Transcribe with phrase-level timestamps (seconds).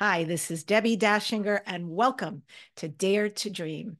[0.00, 2.42] Hi, this is Debbie Dachinger, and welcome
[2.74, 3.98] to Dare to Dream.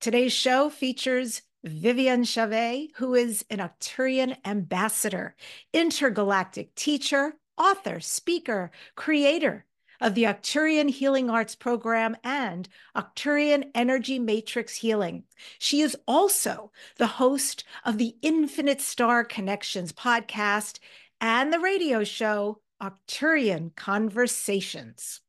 [0.00, 5.36] Today's show features Viviane Chauvet, who is an Arcturian ambassador,
[5.74, 9.66] intergalactic teacher, author, speaker, creator
[10.00, 12.66] of the Arcturian Healing Arts Program and
[12.96, 15.24] Arcturian Energy Matrix Healing.
[15.58, 20.78] She is also the host of the Infinite Star Connections podcast
[21.20, 25.20] and the radio show Arcturian Conversations.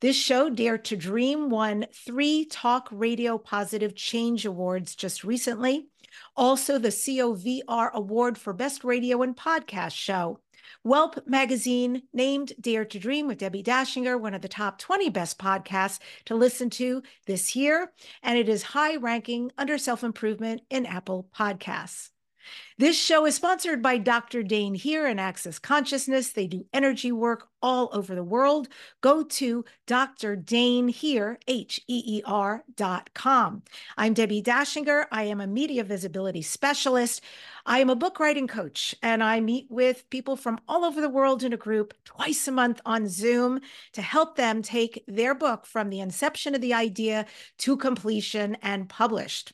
[0.00, 5.88] This show, Dare to Dream, won three Talk Radio Positive Change Awards just recently.
[6.34, 10.40] Also, the COVR Award for Best Radio and Podcast Show.
[10.82, 15.38] Whelp magazine named Dare to Dream with Debbie Dachinger one of the top 20 best
[15.38, 17.92] podcasts to listen to this year,
[18.22, 22.08] and it is high ranking under self improvement in Apple Podcasts.
[22.78, 24.42] This show is sponsored by Dr.
[24.42, 26.32] Dain Heer and Access Consciousness.
[26.32, 28.68] They do energy work all over the world.
[29.00, 30.34] Go to Dr.
[30.36, 33.62] Dain Heer, H E E R dot com.
[33.96, 35.06] I'm Debbie Dachinger.
[35.12, 37.22] I am a media visibility specialist.
[37.66, 41.08] I am a book writing coach, and I meet with people from all over the
[41.08, 43.60] world in a group twice a month on Zoom
[43.92, 47.26] to help them take their book from the inception of the idea
[47.58, 49.52] to completion and published.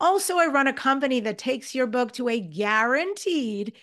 [0.00, 3.74] Also, I run a company that takes your book to a guaranteed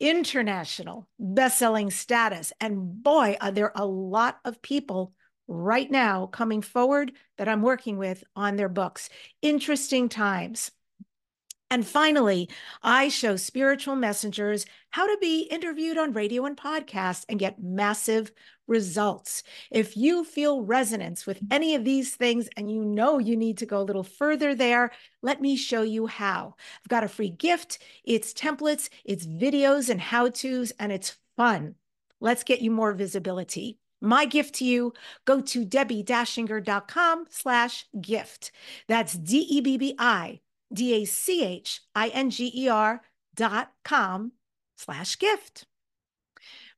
[0.00, 2.52] international best-selling status.
[2.60, 5.12] And boy, are there a lot of people
[5.46, 9.08] right now coming forward that I'm working with on their books.
[9.42, 10.70] Interesting times.
[11.70, 12.48] And finally,
[12.82, 18.30] I show spiritual messengers how to be interviewed on radio and podcast and get massive
[18.66, 19.42] results.
[19.70, 23.66] If you feel resonance with any of these things and you know you need to
[23.66, 26.54] go a little further there, let me show you how.
[26.80, 27.78] I've got a free gift.
[28.04, 31.74] It's templates, it's videos and how to's, and it's fun.
[32.20, 33.78] Let's get you more visibility.
[34.00, 34.92] My gift to you,
[35.24, 38.52] go to debbiedachinger.com slash gift.
[38.86, 40.40] That's D-E-B-B-I
[40.74, 43.02] D-A-C-H-I-N-G-E-R
[43.34, 44.32] dot com
[44.76, 45.66] slash gift.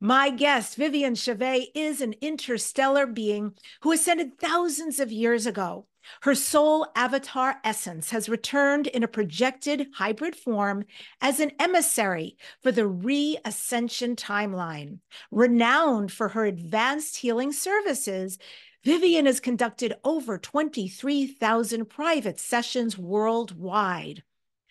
[0.01, 5.87] My guest, Viviane Chauvet, is an interstellar being who ascended thousands of years ago.
[6.21, 10.85] Her soul avatar essence has returned in a projected hybrid form
[11.21, 15.01] as an emissary for the re ascension timeline.
[15.31, 18.39] Renowned for her advanced healing services,
[18.87, 24.23] Viviane has conducted over 23,000 private sessions worldwide.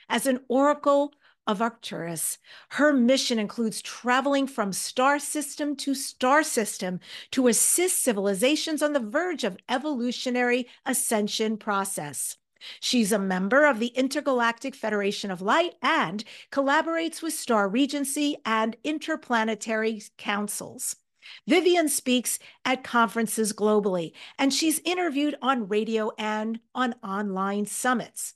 [0.08, 1.14] As an oracle
[1.46, 2.38] of Arcturus,
[2.70, 9.02] her mission includes traveling from star system to star system to assist civilizations on the
[9.02, 12.38] verge of evolutionary ascension process.
[12.80, 18.78] She's a member of the Intergalactic Federation of Light and collaborates with Star Regency and
[18.82, 20.96] interplanetary councils.
[21.50, 28.34] Viviane speaks at conferences globally, and she's interviewed on radio and on online summits.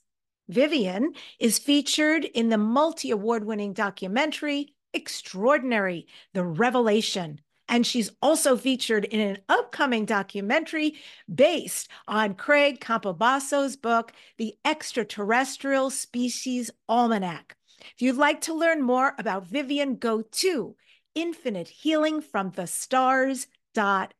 [0.50, 7.40] Viviane is featured in the multi award winning documentary Extraordinary The Revelation.
[7.68, 10.96] And she's also featured in an upcoming documentary
[11.32, 17.56] based on Craig Campobasso's book, The Extraterrestrial Species Almanac.
[17.94, 20.74] If you'd like to learn more about Viviane, go to
[21.20, 24.14] infinite healing from the stars.com.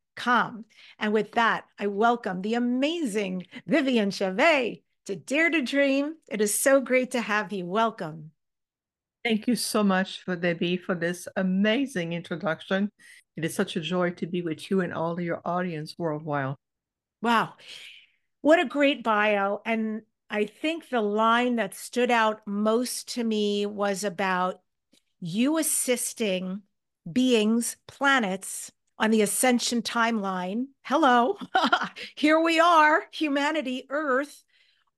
[0.99, 6.17] And with that, I welcome the amazing Viviane Chauvet to Dare to Dream.
[6.29, 7.65] It is so great to have you.
[7.65, 8.33] Welcome.
[9.25, 12.91] Thank you so much for Debbie for this amazing introduction.
[13.37, 16.57] It is such a joy to be with you and all your audience worldwide.
[17.23, 17.55] Wow.
[18.43, 19.61] What a great bio.
[19.65, 24.61] And I think the line that stood out most to me was about
[25.21, 26.63] you assisting
[27.11, 30.67] beings, planets on the ascension timeline.
[30.85, 31.39] Hello,
[32.17, 34.45] here we are, humanity, Earth.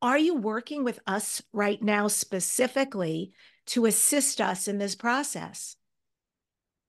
[0.01, 3.33] Are you working with us right now specifically
[3.67, 5.77] to assist us in this process?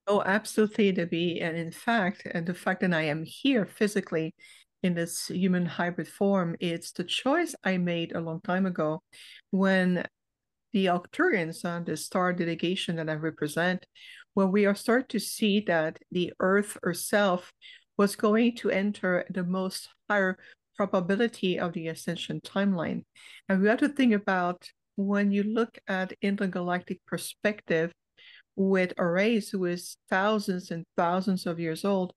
[0.07, 1.39] Oh, absolutely, Debbie.
[1.39, 4.33] And in fact, and the fact that I am here physically
[4.81, 9.01] in this human hybrid form, it's the choice I made a long time ago
[9.51, 10.05] when
[10.73, 13.85] the Arcturians, uh, the star delegation that I represent,
[14.33, 17.51] when we are start to see that the Earth herself
[17.97, 20.37] was going to enter the most higher
[20.75, 23.03] probability of the ascension timeline.
[23.47, 27.91] And we have to think about when you look at intergalactic perspective
[28.55, 32.13] with a race who is thousands and thousands of years old,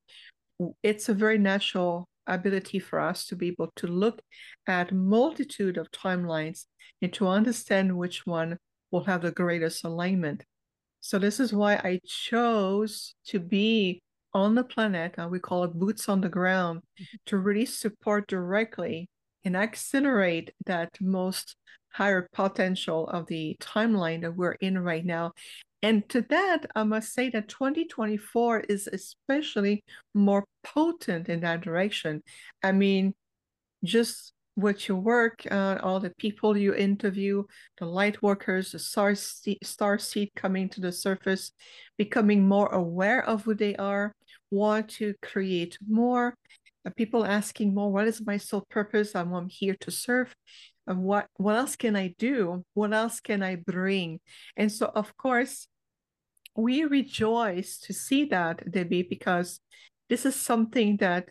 [0.83, 4.21] it's a very natural ability for us to be able to look
[4.67, 6.65] at multitude of timelines
[7.01, 8.59] and to understand which one
[8.91, 10.45] will have the greatest alignment.
[11.01, 14.03] So this is why I chose to be
[14.35, 17.17] on the planet, uh, we call it boots on the ground, mm-hmm.
[17.27, 19.09] to really support directly
[19.45, 21.57] and accelerate that most
[21.89, 25.33] higher potential of the timeline that we're in right now.
[25.83, 32.23] And to that, I must say that 2024 is especially more potent in that direction.
[32.63, 33.15] I mean,
[33.85, 37.45] just what you work, uh, all the people you interview,
[37.79, 41.53] the light workers, the star, seed, star seed coming to the surface,
[41.99, 44.13] becoming more aware of who they are,
[44.51, 46.35] want to create more.
[46.87, 49.15] Uh, people asking more, what is my sole purpose?
[49.15, 50.35] I'm here to serve.
[50.87, 52.65] What what else can I do?
[52.75, 54.21] What else can I bring?
[54.57, 55.67] And so, of course,
[56.57, 59.61] we rejoice to see that, Debbie, because
[60.09, 61.29] this is something that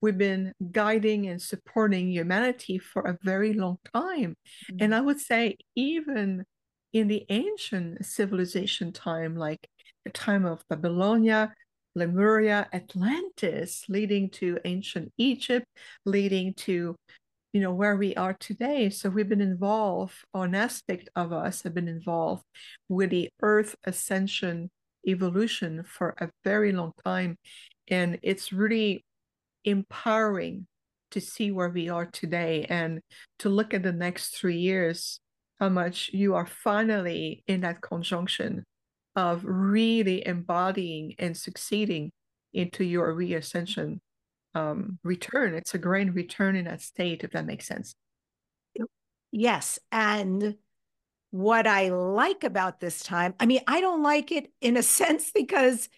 [0.00, 4.34] we've been guiding and supporting humanity for a very long time.
[4.70, 4.76] Mm-hmm.
[4.80, 6.44] And I would say, even
[6.92, 9.68] in the ancient civilization time, like
[10.04, 11.52] the time of Babylonia,
[11.94, 15.66] Lemuria, Atlantis, leading to ancient Egypt,
[16.04, 16.94] leading to
[17.52, 21.62] you know where we are today so we've been involved or an aspect of us
[21.62, 22.44] have been involved
[22.90, 24.68] with the earth ascension
[25.06, 27.38] evolution for a very long time
[27.88, 29.05] and it's really
[29.66, 30.66] empowering
[31.10, 33.00] to see where we are today and
[33.40, 35.20] to look at the next three years,
[35.60, 38.64] how much you are finally in that conjunction
[39.14, 42.10] of really embodying and succeeding
[42.52, 44.00] into your reascension
[44.54, 45.54] um, return.
[45.54, 47.94] It's a grand return in that state, if that makes sense.
[49.32, 49.78] Yes.
[49.92, 50.56] And
[51.30, 55.30] what I like about this time, I mean, I don't like it in a sense
[55.34, 55.88] because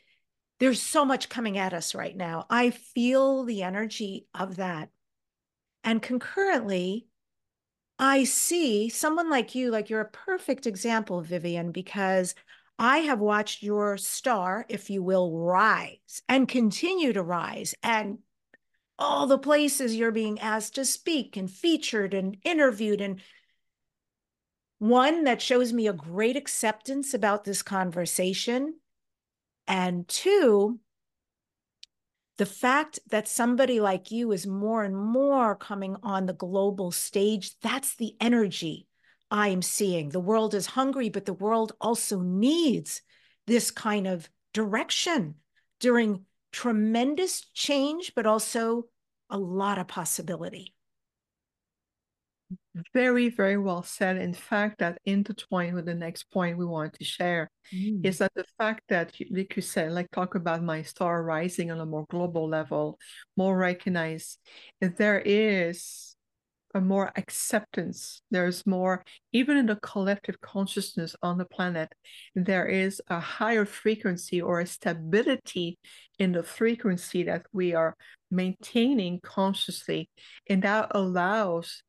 [0.59, 2.47] there's so much coming at us right now.
[2.51, 4.91] I feel the energy of that.
[5.85, 7.07] And concurrently,
[7.99, 12.35] I see someone like you, like you're a perfect example, Viviane, because
[12.79, 17.75] I have watched your star, if you will, rise and continue to rise.
[17.83, 18.19] And
[18.99, 23.01] all the places you're being asked to speak and featured and interviewed.
[23.01, 23.21] And
[24.79, 28.75] one that shows me a great acceptance about this conversation
[29.69, 30.81] and two,
[32.39, 37.59] the fact that somebody like you is more and more coming on the global stage,
[37.61, 38.87] that's the energy
[39.31, 40.09] I am seeing.
[40.09, 43.03] The world is hungry, but the world also needs
[43.47, 45.35] this kind of direction
[45.81, 48.85] during tremendous change, but also
[49.29, 50.75] a lot of possibility.
[52.95, 54.17] Very, very well said.
[54.19, 58.05] In fact, that intertwined with the next point we want to share mm.
[58.05, 61.81] is that the fact that, like you said, like talk about my star rising on
[61.81, 62.99] a more global level,
[63.37, 64.39] more recognized,
[64.81, 66.15] there is
[66.75, 68.21] a more acceptance.
[68.31, 69.03] There's more,
[69.33, 71.93] even in the collective consciousness on the planet,
[72.35, 75.79] there is a higher frequency or a stability
[76.19, 77.97] in the frequency that we are
[78.31, 80.11] maintaining consciously.
[80.49, 81.83] And that allows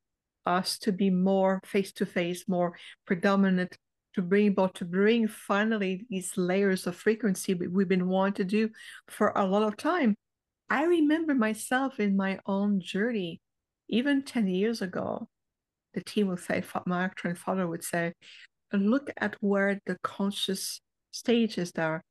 [0.49, 2.75] us to be more face to face, more
[3.05, 3.77] predominant,
[4.15, 8.69] to bring about to bring finally these layers of frequency we've been wanting to do
[9.07, 10.15] for a lot of time.
[10.69, 13.41] I remember myself in my own journey,
[13.87, 15.27] even 10 years ago,
[15.93, 18.13] the team would say, my Arcturian father would say,
[18.73, 20.81] look at where the conscious
[21.11, 22.03] stages are.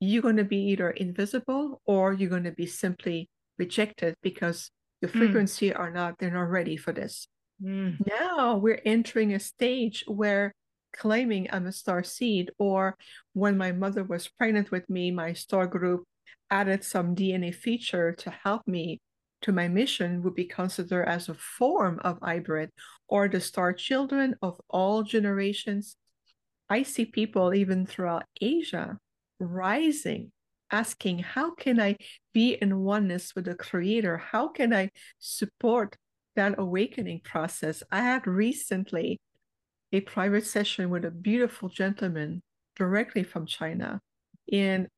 [0.00, 3.28] You're going to be either invisible or you're going to be simply
[3.58, 5.18] rejected because the hmm.
[5.18, 5.78] frequency mm.
[5.78, 7.26] are not, they're not ready for this.
[7.62, 8.06] Mm.
[8.06, 10.54] Now we're entering a stage where
[10.94, 12.96] claiming I'm a star seed, or
[13.32, 16.04] when my mother was pregnant with me, my star group
[16.50, 19.00] added some DNA feature to help me
[19.42, 22.70] to my mission would be considered as a form of hybrid
[23.08, 25.96] or the star children of all generations.
[26.70, 28.98] I see people even throughout Asia
[29.38, 30.32] rising,
[30.70, 31.96] asking, How can I
[32.32, 34.16] be in oneness with the Creator?
[34.16, 35.96] How can I support
[36.36, 37.82] that awakening process.
[37.90, 39.20] I had recently
[39.92, 42.42] a private session with a beautiful gentleman
[42.76, 44.00] directly from China.
[44.52, 44.88] And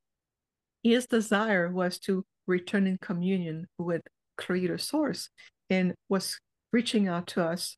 [0.83, 4.03] his desire was to return in communion with
[4.37, 5.29] Creator Source
[5.69, 6.39] and was
[6.73, 7.77] reaching out to us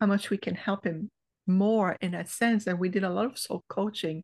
[0.00, 1.08] how much we can help him
[1.46, 2.66] more in that sense.
[2.66, 4.22] And we did a lot of soul coaching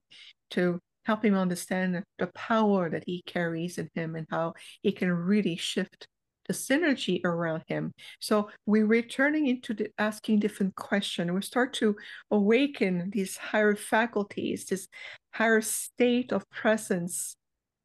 [0.50, 5.11] to help him understand the power that he carries in him and how he can
[5.11, 6.07] really shift
[6.50, 7.92] the synergy around him.
[8.19, 11.30] So we're returning into the asking different questions.
[11.30, 11.95] We start to
[12.28, 14.88] awaken these higher faculties, this
[15.33, 17.37] higher state of presence,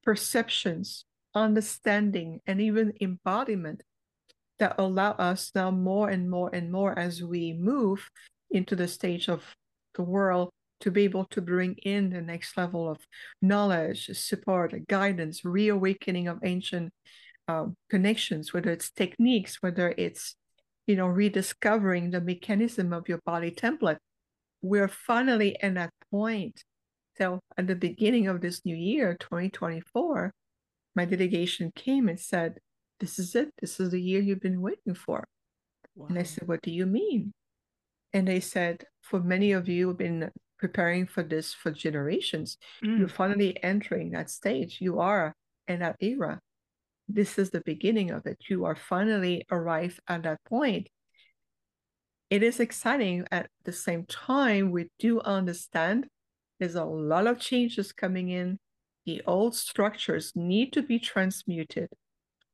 [0.04, 1.06] perceptions,
[1.36, 3.84] understanding, and even embodiment
[4.58, 8.10] that allow us now more and more and more as we move
[8.50, 9.44] into the stage of
[9.94, 12.98] the world to be able to bring in the next level of
[13.44, 16.92] knowledge, support, guidance, reawakening of ancient
[17.48, 20.36] um, connections, whether it's techniques, whether it's
[20.88, 23.98] you know rediscovering the mechanism of your body template.
[24.62, 26.64] We're finally at that point.
[27.18, 30.34] So at the beginning of this new year, 2024,
[30.96, 32.56] my delegation came and said,
[33.00, 33.50] This is it.
[33.62, 35.24] This is the year you've been waiting for.
[35.96, 36.08] Wow.
[36.08, 37.34] And I said, What do you mean?
[38.14, 42.58] And they said, For many of you have been preparing for this for generations.
[42.84, 43.00] Mm.
[43.00, 44.78] You're finally entering that stage.
[44.80, 45.34] You are
[45.68, 46.40] in that era.
[47.08, 48.38] This is the beginning of it.
[48.50, 50.90] You are finally arrived at that point.
[52.30, 54.72] It is exciting at the same time.
[54.72, 56.08] We do understand
[56.60, 58.60] there's a lot of changes coming in.
[59.06, 61.90] The old structures need to be transmuted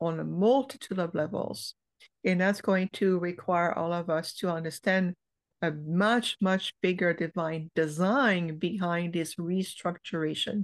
[0.01, 1.75] on a multitude of levels.
[2.25, 5.15] And that's going to require all of us to understand
[5.61, 10.63] a much, much bigger divine design behind this restructuration,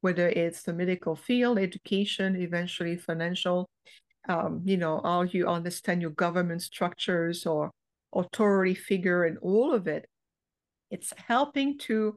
[0.00, 3.68] whether it's the medical field, education, eventually financial,
[4.28, 7.70] um, you know, how you understand your government structures or
[8.14, 10.06] authority figure and all of it.
[10.90, 12.16] It's helping to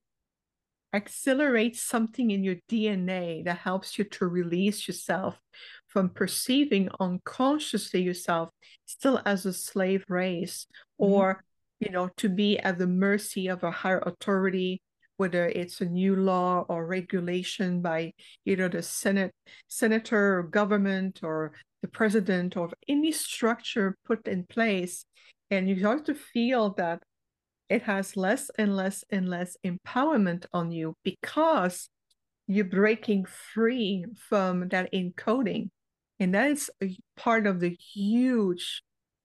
[0.94, 5.40] accelerate something in your DNA that helps you to release yourself
[5.88, 8.50] from perceiving unconsciously yourself
[8.86, 10.68] still as a slave race
[11.00, 11.14] mm-hmm.
[11.14, 11.44] or
[11.82, 14.82] you know, to be at the mercy of a higher authority,
[15.18, 18.14] whether it's a new law or regulation by
[18.46, 19.34] either the Senate,
[19.68, 25.06] senator, or government, or the president, or any structure put in place.
[25.50, 27.02] And you start to feel that
[27.70, 31.90] it has less and less and less empowerment on you because
[32.48, 35.70] you're breaking free from that encoding.
[36.20, 38.84] And that is a part of the huge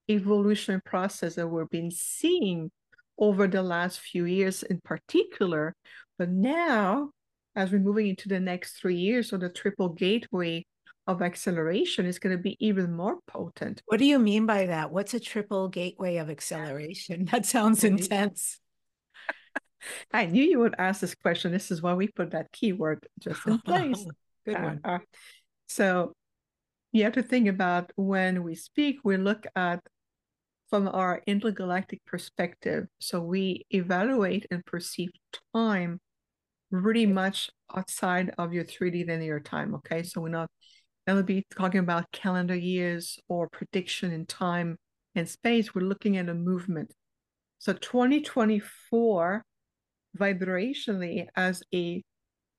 [0.09, 2.71] evolution process that we've been seeing
[3.19, 5.75] over the last few years in particular.
[6.19, 7.11] But now,
[7.55, 10.65] as we're moving into the next three years, so the triple gateway
[11.07, 13.81] of acceleration is going to be even more potent.
[13.87, 14.91] What do you mean by that?
[14.91, 17.27] What's a triple gateway of acceleration?
[17.27, 18.59] That sounds intense.
[20.13, 21.53] I knew you would ask this question.
[21.53, 24.05] This is why we put that keyword just in place.
[24.45, 24.81] Good one.
[24.85, 24.99] Uh,
[25.69, 26.13] so
[26.93, 29.81] you have to think about when we speak, we look at
[30.69, 32.87] from our intergalactic perspective.
[32.99, 35.11] So we evaluate and perceive
[35.55, 36.01] time
[36.71, 39.75] really much outside of your 3D linear time.
[39.77, 40.03] Okay.
[40.03, 40.51] So we're not
[41.07, 44.77] going to be talking about calendar years or prediction in time
[45.15, 45.75] and space.
[45.75, 46.93] We're looking at a movement.
[47.59, 49.45] So 2024
[50.19, 52.03] vibrationally as a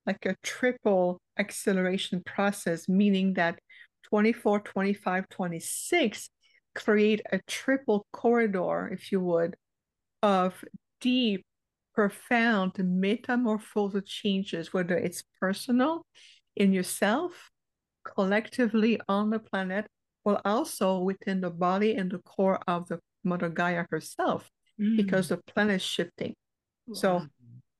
[0.06, 3.58] like a triple acceleration process, meaning that
[4.04, 6.30] 24, 25, 26
[6.78, 9.56] create a triple corridor, if you would,
[10.22, 10.64] of
[11.00, 11.44] deep,
[11.94, 16.06] profound metamorphosis changes, whether it's personal
[16.56, 17.50] in yourself,
[18.04, 19.86] collectively on the planet,
[20.24, 24.48] or also within the body and the core of the Mother Gaia herself,
[24.80, 24.96] mm.
[24.96, 26.34] because the planet is shifting.
[26.86, 26.94] Wow.
[26.94, 27.26] So,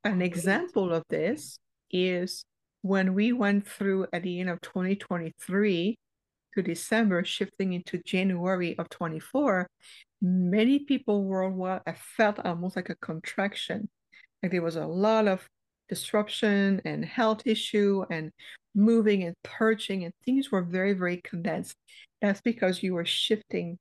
[0.04, 1.58] an example of this
[1.90, 2.44] is
[2.82, 5.96] when we went through at the end of 2023
[6.58, 9.68] to December, shifting into January of 24,
[10.20, 11.82] many people worldwide
[12.16, 13.88] felt almost like a contraction.
[14.42, 15.46] Like there was a lot of
[15.88, 18.32] disruption and health issue and
[18.74, 21.76] moving and purging, and things were very, very condensed.
[22.20, 23.78] That's because you were shifting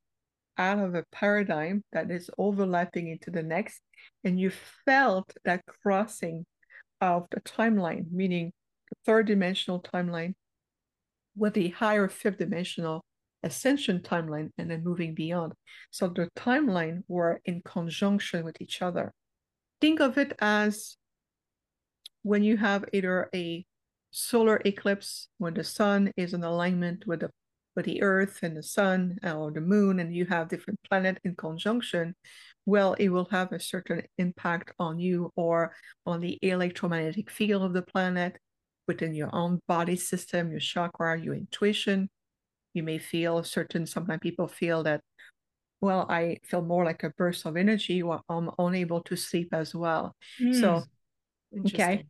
[0.60, 3.82] out of a paradigm that is overlapping into the next,
[4.24, 4.52] and you
[4.86, 6.46] felt that crossing
[7.02, 8.52] of the timeline, meaning
[8.90, 10.34] the third dimensional timeline
[11.38, 13.04] with the higher fifth dimensional
[13.44, 15.54] ascension timeline and then moving beyond.
[15.92, 19.14] So the timeline were in conjunction with each other.
[19.80, 20.98] Think of it as
[22.24, 23.66] when you have either a
[24.12, 27.30] solar eclipse when the sun is in alignment with the
[27.76, 31.36] with the earth and the sun or the moon and you have different planet in
[31.36, 32.16] conjunction
[32.66, 35.76] well it will have a certain impact on you or
[36.06, 38.40] on the electromagnetic field of the planet
[38.88, 42.10] within your own body system, your chakra, your intuition.
[42.74, 45.02] You may feel certain, sometimes people feel that,
[45.82, 49.74] well, I feel more like a burst of energy or I'm unable to sleep as
[49.74, 50.16] well.
[50.42, 50.62] Mm.
[50.62, 50.84] So,
[51.68, 52.06] okay,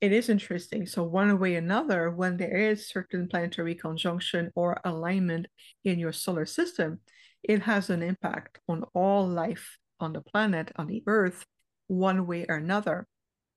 [0.00, 0.86] it is interesting.
[0.86, 5.46] So, one way or another, when there is certain planetary conjunction or alignment
[5.84, 7.00] in your solar system,
[7.42, 11.44] it has an impact on all life on the planet, on the earth,
[11.88, 13.06] one way or another.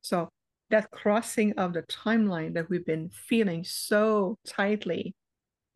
[0.02, 0.30] So,
[0.72, 5.14] that crossing of the timeline that we've been feeling so tightly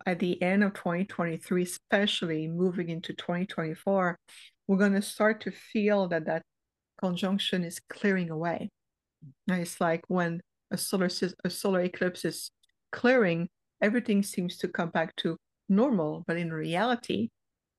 [0.05, 4.17] at the end of 2023, especially moving into 2024,
[4.67, 6.41] we're going to start to feel that that
[6.99, 8.69] conjunction is clearing away.
[9.47, 11.09] It's like when a solar
[11.43, 12.51] a solar eclipse is
[12.91, 13.49] clearing,
[13.81, 15.37] everything seems to come back to
[15.69, 17.29] normal, but in reality,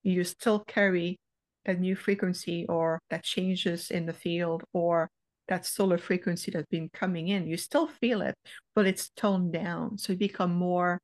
[0.02, 1.18] you still carry
[1.64, 5.08] a new frequency or that changes in the field or
[5.49, 7.47] that solar frequency that's been coming in.
[7.47, 8.35] You still feel it,
[8.75, 9.99] but it's toned down.
[9.99, 11.00] So you become more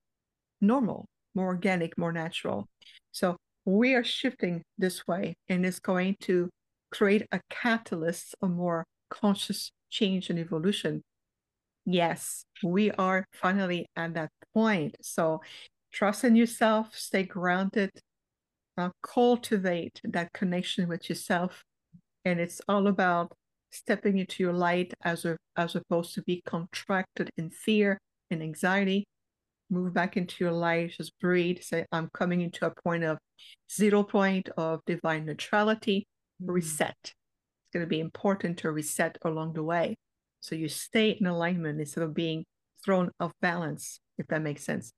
[0.61, 2.69] normal, more organic, more natural.
[3.13, 6.51] So we are shifting this way, and it's going to
[6.91, 11.03] create a catalyst, a more conscious change and evolution.
[11.85, 14.97] Yes, we are finally at that point.
[15.01, 15.41] So
[15.93, 17.91] trust in yourself, stay grounded,
[18.79, 21.65] uh, cultivate that connection with yourself.
[22.25, 23.33] And it's all about
[23.73, 27.99] stepping into your light as, a, as opposed to be contracted in fear
[28.31, 29.05] and anxiety.
[29.71, 33.19] Move back into your light, just breathe, say, I'm coming into a point of
[33.73, 36.07] zero point of divine neutrality,
[36.43, 36.52] mm-hmm.
[36.52, 36.97] reset.
[37.02, 39.97] It's going to be important to reset along the way.
[40.41, 42.45] So you stay in alignment instead of being
[42.85, 44.93] thrown off balance, if that makes sense.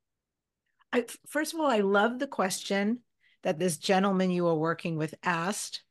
[0.92, 3.00] I, first of all, I love the question
[3.42, 5.82] that this gentleman you were working with asked,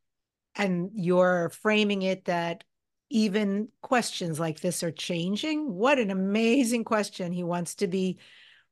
[0.55, 2.63] and you're framing it that
[3.09, 5.73] even questions like this are changing.
[5.73, 7.31] What an amazing question.
[7.31, 8.17] He wants to be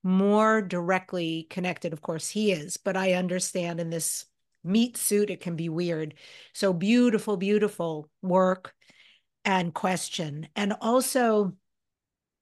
[0.03, 1.93] more directly connected.
[1.93, 4.25] Of course, he is, but I understand in this
[4.63, 6.15] meat suit, it can be weird.
[6.53, 8.73] So beautiful, beautiful work
[9.45, 10.47] and question.
[10.55, 11.53] And also,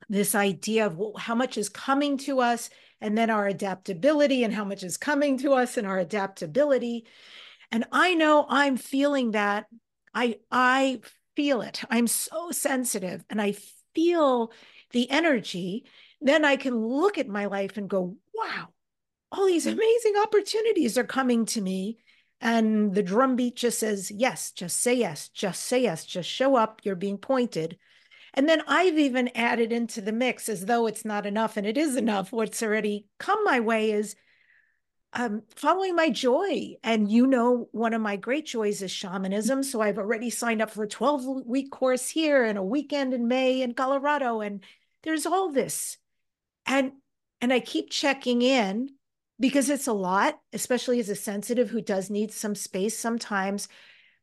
[0.10, 2.70] this idea of how much is coming to us
[3.02, 7.06] and then our adaptability and how much is coming to us and our adaptability
[7.72, 9.68] and i know i'm feeling that
[10.14, 11.00] i i
[11.40, 11.82] feel it.
[11.90, 13.54] I'm so sensitive and i
[13.96, 14.52] feel
[14.92, 15.86] the energy.
[16.20, 18.68] Then i can look at my life and go wow
[19.32, 21.98] all these amazing opportunities are coming to me.
[22.42, 26.82] And the drumbeat just says yes just say yes just say yes just show up
[26.84, 27.78] you're being pointed.
[28.34, 31.78] And then I've even added into the mix as though it's not enough, and it
[31.78, 32.34] is enough.
[32.34, 34.16] What's already come my way is
[35.14, 36.76] um, following my joy.
[36.84, 39.64] And you know, one of my great joys is shamanism.
[39.64, 43.28] So I've already signed up for a 12 week course here and a weekend in
[43.28, 44.42] May in Colorado.
[44.42, 44.64] And
[45.04, 45.98] there's all this.
[46.66, 46.94] And
[47.42, 48.90] and I keep checking in
[49.40, 53.70] because it's a lot, especially as a sensitive who does need some space sometimes.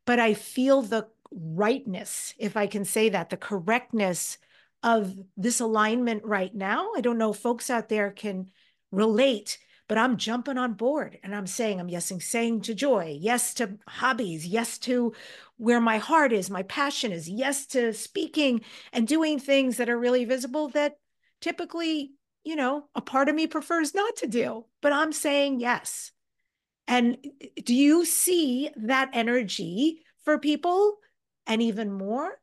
[0.05, 4.39] But I feel the rightness, if I can say that, the correctness
[4.83, 6.91] of this alignment right now.
[6.97, 8.51] I don't know if folks out there can
[8.93, 9.59] relate,
[9.89, 13.79] but I'm jumping on board and I'm saying, I'm yes, saying to joy, yes to
[13.87, 15.13] hobbies, yes to
[15.57, 19.99] where my heart is, my passion is, yes to speaking and doing things that are
[19.99, 20.97] really visible that
[21.41, 22.13] typically,
[22.45, 26.11] you know, a part of me prefers not to do, but I'm saying yes.
[26.89, 27.19] And
[27.65, 30.97] do you see that energy for people
[31.47, 32.39] and even more?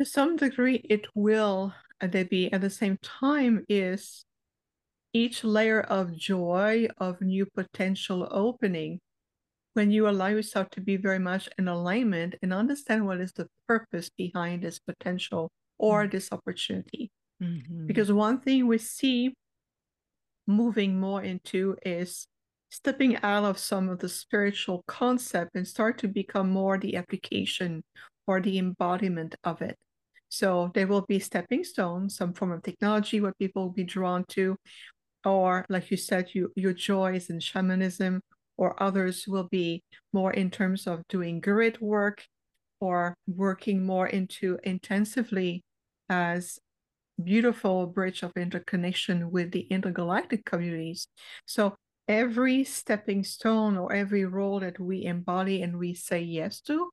[0.00, 2.52] To some degree, it will, uh, Debbie.
[2.52, 4.24] At the same time, is
[5.14, 9.00] each layer of joy, of new potential opening,
[9.74, 13.48] when you allow yourself to be very much in alignment and understand what is the
[13.66, 16.10] purpose behind this potential or mm-hmm.
[16.10, 17.10] this opportunity.
[17.42, 17.86] Mm-hmm.
[17.86, 19.34] Because one thing we see
[20.46, 22.26] moving more into is
[22.70, 27.82] stepping out of some of the spiritual concept and start to become more the application
[28.26, 29.76] or the embodiment of it.
[30.28, 34.24] So there will be stepping stones, some form of technology what people will be drawn
[34.30, 34.56] to,
[35.24, 38.20] or like you said, you your joys in shamanism,
[38.56, 39.82] or others will be
[40.12, 42.24] more in terms of doing grid work
[42.80, 45.62] or working more into intensively
[46.08, 46.58] as
[47.22, 51.06] beautiful bridge of interconnection with the intergalactic communities.
[51.46, 51.74] So
[52.08, 56.90] every stepping stone or every role that we embody and we say yes to,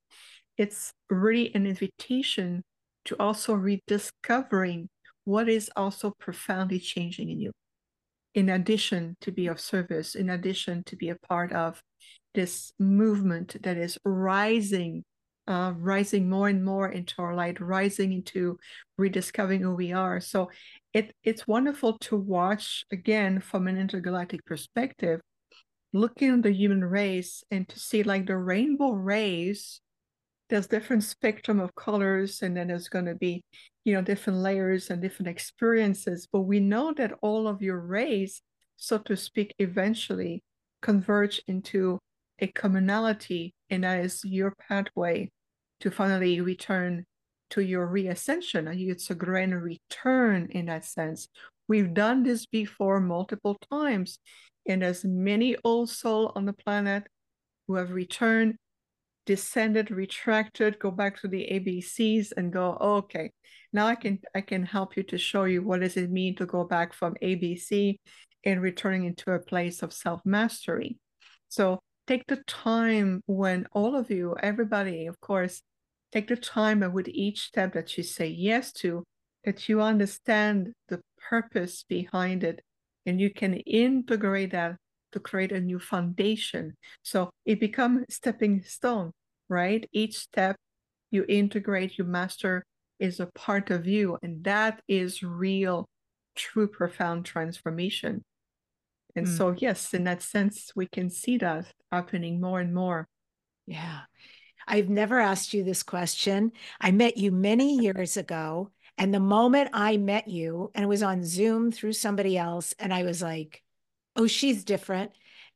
[0.58, 2.64] it's really an invitation
[3.06, 4.90] to also rediscovering
[5.26, 7.52] what is also profoundly changing in you.
[8.34, 11.82] In addition to be of service, in addition to be a part of
[12.34, 15.04] this movement that is rising,
[15.48, 18.58] uh, rising more and more into our light, rising into
[18.98, 20.22] rediscovering who we are.
[20.22, 20.50] So
[20.94, 25.20] it it's wonderful to watch again from an intergalactic perspective
[25.94, 29.82] looking at the human race and to see like the rainbow rays
[30.52, 33.42] there's different spectrum of colors and then there's going to be
[33.84, 38.42] you know different layers and different experiences but we know that all of your rays
[38.78, 40.44] so to speak eventually
[40.84, 41.98] converge into
[42.40, 45.28] a commonality and that is your pathway
[45.80, 47.06] to finally return
[47.52, 48.68] to your reascension.
[48.68, 51.28] It's a grand return in that sense.
[51.68, 54.20] We've done this before multiple times,
[54.68, 57.04] and as many old soul on the planet
[57.68, 58.56] who have returned,
[59.32, 63.32] descended, retracted, go back to the ABCs and go, oh, okay,
[63.72, 66.46] now I can I can help you to show you what does it mean to
[66.46, 67.98] go back from ABC
[68.44, 70.98] and returning into a place of self-mastery.
[71.48, 75.62] So take the time when all of you, everybody, of course,
[76.12, 79.06] take the time and with each step that you say yes to,
[79.46, 82.60] that you understand the purpose behind it
[83.06, 84.76] and you can integrate that
[85.14, 86.76] to create a new foundation.
[87.04, 89.12] So it becomes stepping stone,
[89.52, 89.88] right?
[89.92, 90.56] Each step
[91.12, 92.66] you integrate, you master
[93.00, 94.18] is a part of you.
[94.24, 95.90] And that is real,
[96.36, 98.24] true, profound transformation.
[99.16, 99.38] And mm.
[99.38, 103.08] so, yes, in that sense, we can see that happening more and more.
[103.68, 104.02] Yeah.
[104.68, 106.54] I've never asked you this question.
[106.80, 108.72] I met you many years ago.
[108.98, 112.94] And the moment I met you, and it was on Zoom through somebody else, and
[112.94, 113.64] I was like,
[114.16, 115.12] oh, she's different.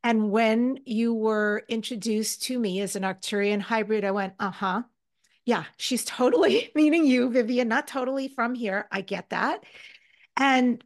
[0.06, 4.84] And when you were introduced to me as an Arcturian hybrid, I went, uh huh.
[5.46, 8.88] Yeah, she's totally, meaning you, Viviane, not totally from here.
[8.92, 9.64] I get that.
[10.38, 10.84] And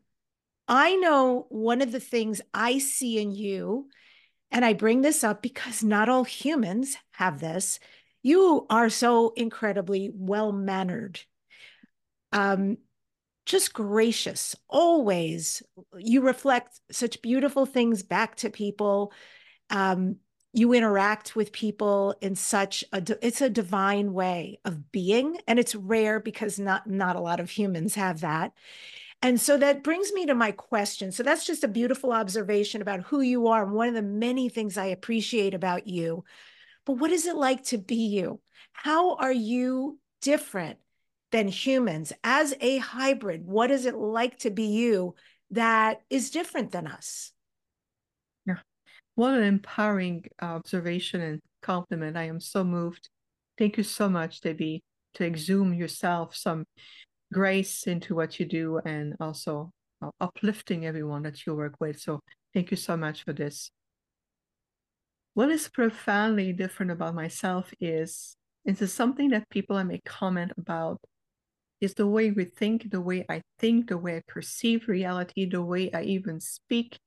[0.69, 3.89] I know one of the things I see in you,
[4.51, 7.82] and I bring this up because not all humans have this.
[8.23, 11.19] You are so incredibly well mannered.
[12.32, 12.77] Um,
[13.49, 15.63] just gracious always
[15.97, 19.12] you reflect such beautiful things back to people.
[19.71, 20.17] Um,
[20.53, 25.73] you interact with people in such a it's a divine way of being and it's
[25.73, 28.53] rare because not not a lot of humans have that.
[29.23, 31.12] And so that brings me to my question.
[31.12, 34.47] So that's just a beautiful observation about who you are and one of the many
[34.49, 36.23] things i appreciate about you.
[36.85, 38.41] But what is it like to be you?
[38.73, 40.77] How are you different
[41.31, 42.13] than humans.
[42.23, 45.15] As a hybrid what is it like to be you
[45.51, 47.31] that is different than us?
[48.45, 48.59] Yeah.
[49.15, 52.17] What an empowering observation and compliment.
[52.17, 53.09] I am so moved.
[53.57, 54.83] Thank you so much debbie
[55.15, 56.65] to exhume yourself some
[57.33, 61.99] grace into what you do and also uh, uplifting everyone that you work with.
[61.99, 62.21] So
[62.53, 63.69] thank you so much for this.
[65.33, 70.99] What is profoundly different about myself is is something that people may comment about
[71.81, 75.61] is the way we think, the way I think, the way I perceive reality, the
[75.61, 76.99] way I even speak.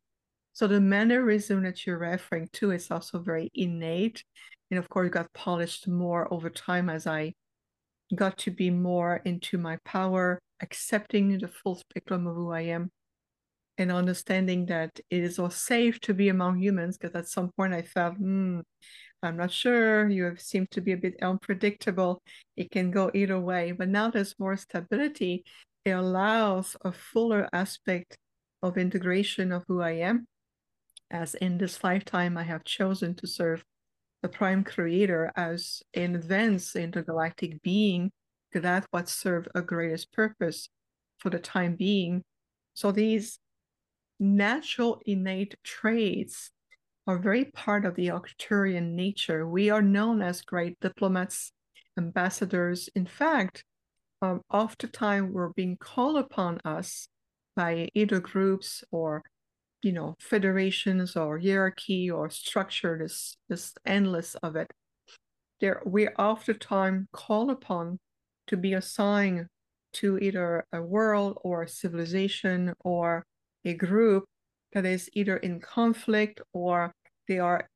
[0.55, 4.25] So the mannerism that you're referring to is also very innate.
[4.71, 7.35] And of course, got polished more over time as I
[8.15, 12.91] got to be more into my power, accepting the full spectrum of who I am,
[13.79, 16.99] and understanding that it is all safe to be among humans.
[16.99, 18.61] Because at some point I felt, hmm,
[19.23, 20.09] I'm not sure.
[20.09, 22.23] You have seemed to be a bit unpredictable.
[22.57, 25.45] It can go either way, but now there's more stability.
[25.85, 28.19] It allows a fuller aspect
[28.63, 30.27] of integration of who I am.
[31.11, 33.65] As in this lifetime, I have chosen to serve
[34.23, 38.11] the Prime Creator as an advanced intergalactic being,
[38.55, 40.69] that what served a greatest purpose
[41.19, 42.23] for the time being.
[42.75, 43.39] So these
[44.23, 46.51] natural innate traits
[47.07, 49.47] are very part of the Arcturian nature.
[49.47, 51.53] We are known as great diplomats,
[51.99, 52.89] ambassadors.
[52.95, 53.65] In fact,
[54.23, 57.09] um, oftentimes we're being called upon us
[57.57, 59.25] by either groups or
[59.83, 64.71] you know federations or hierarchy or structure this this endless of it
[65.61, 67.99] there we oftentimes call upon
[68.47, 69.47] to be assigned
[69.93, 73.25] to either a world or a civilization or
[73.65, 74.25] a group
[74.73, 76.93] that is either in conflict or
[77.29, 77.69] they are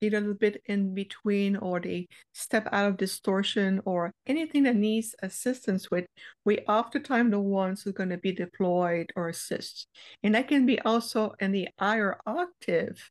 [0.00, 4.76] either a little bit in between or they step out of distortion or anything that
[4.76, 6.06] needs assistance with,
[6.44, 9.86] we oftentimes the ones who are going to be deployed or assist.
[10.22, 13.10] And that can be also in the higher octave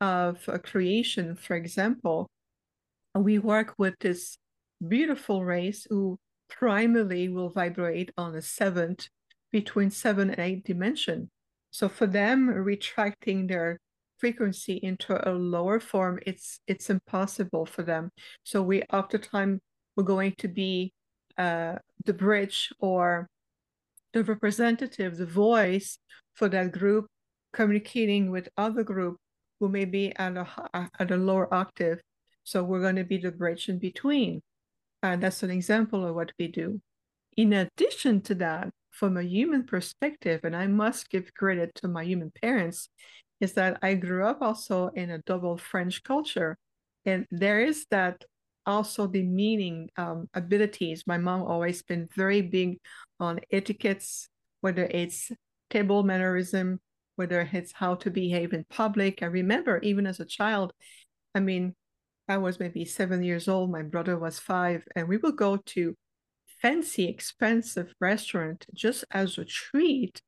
[0.00, 2.28] of creation, for example.
[3.14, 4.36] We work with this
[4.86, 9.08] beautiful race who primarily will vibrate on a seventh
[9.50, 11.30] between seven and eight dimension.
[11.70, 13.78] So for them, retracting their
[14.18, 18.10] frequency into a lower form, it's it's impossible for them.
[18.44, 19.60] So we oftentimes
[19.96, 20.92] we're going to be
[21.36, 23.28] uh, the bridge or
[24.12, 25.98] the representative, the voice
[26.34, 27.06] for that group,
[27.52, 29.16] communicating with other group
[29.60, 30.46] who may be at a
[30.98, 32.00] at a lower octave.
[32.44, 34.40] So we're going to be the bridge in between,
[35.02, 36.80] and that's an example of what we do.
[37.36, 42.02] In addition to that, from a human perspective, and I must give credit to my
[42.04, 42.88] human parents,
[43.40, 46.58] is that I grew up also in a double French culture.
[47.06, 48.24] And there is that
[48.66, 51.04] also the meaning um, abilities.
[51.06, 52.78] My mom always been very big
[53.20, 54.28] on etiquettes,
[54.62, 55.30] whether it's
[55.70, 56.80] table mannerism,
[57.14, 59.22] whether it's how to behave in public.
[59.22, 60.72] I remember even as a child,
[61.34, 61.74] I mean,
[62.28, 65.94] I was maybe seven years old, my brother was five, and we would go to
[66.60, 70.20] fancy, expensive restaurant just as a treat,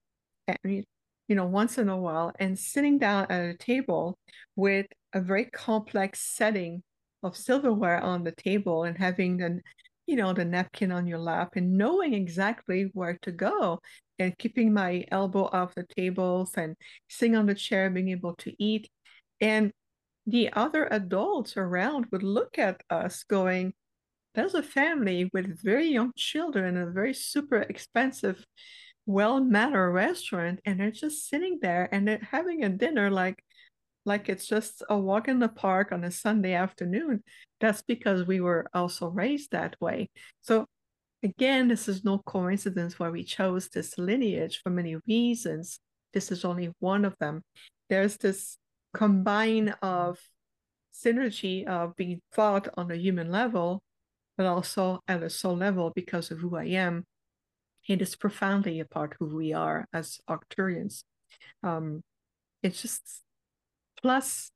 [0.48, 0.84] eh, and
[1.28, 4.18] you know, once in a while, and sitting down at a table
[4.56, 6.82] with a very complex setting
[7.22, 9.60] of silverware on the table and having the
[10.06, 13.78] you know the napkin on your lap and knowing exactly where to go
[14.18, 16.76] and keeping my elbow off the tables and
[17.08, 18.88] sitting on the chair being able to eat.
[19.40, 19.72] And
[20.26, 23.72] the other adults around would look at us going
[24.34, 28.44] there's a family with very young children in a very super expensive
[29.06, 33.42] well-mannered restaurant and they're just sitting there and they're having a dinner like
[34.06, 37.22] like it's just a walk in the park on a Sunday afternoon.
[37.60, 40.08] That's because we were also raised that way.
[40.40, 40.66] So
[41.22, 45.80] again, this is no coincidence why we chose this lineage for many reasons.
[46.14, 47.42] This is only one of them.
[47.88, 48.56] There's this
[48.94, 50.18] combine of
[50.94, 53.82] synergy of being thought on a human level,
[54.40, 57.04] but also at a soul level because of who I am.
[57.86, 61.02] It is profoundly a part who we are as Arcturians.
[61.62, 62.02] Um,
[62.62, 63.02] it's just
[64.00, 64.50] plus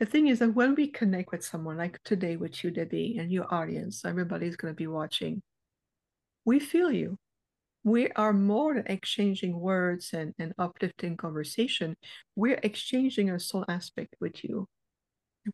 [0.00, 3.30] the thing is that when we connect with someone like today with you, Debbie, and
[3.30, 5.42] your audience, everybody's going to be watching,
[6.46, 7.18] we feel you.
[7.84, 11.96] We are more than exchanging words and, and uplifting conversation.
[12.34, 14.68] We're exchanging a soul aspect with you.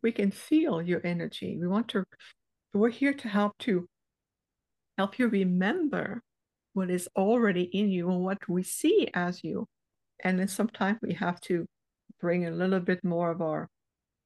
[0.01, 1.57] We can feel your energy.
[1.59, 2.05] We want to,
[2.73, 3.87] we're here to help to
[4.97, 6.21] help you remember
[6.73, 9.67] what is already in you and what we see as you.
[10.23, 11.65] And then sometimes we have to
[12.19, 13.69] bring a little bit more of our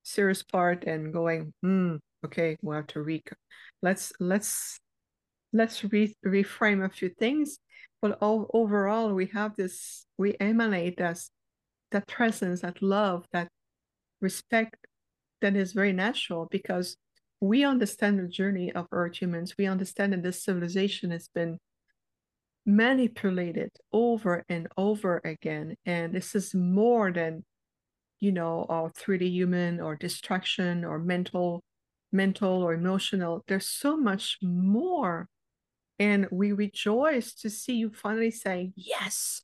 [0.03, 3.23] serious part and going, hmm, okay, we have to re
[3.82, 4.79] let's let's
[5.53, 7.60] let's re- reframe a few things.
[8.01, 11.29] But all, overall, we have this, we emanate this
[11.91, 13.47] that presence, that love, that
[14.19, 14.75] respect
[15.41, 16.97] that is very natural because
[17.43, 19.56] we understand the journey of Earth humans.
[19.58, 21.60] We understand that this civilization has been
[22.65, 25.75] manipulated over and over again.
[25.86, 27.43] And this is more than
[28.23, 31.62] you know, uh, or 3D human or destruction or mental,
[32.13, 33.43] mental or emotional.
[33.49, 35.27] There's so much more.
[35.99, 39.41] And we rejoice to see you finally saying, yes,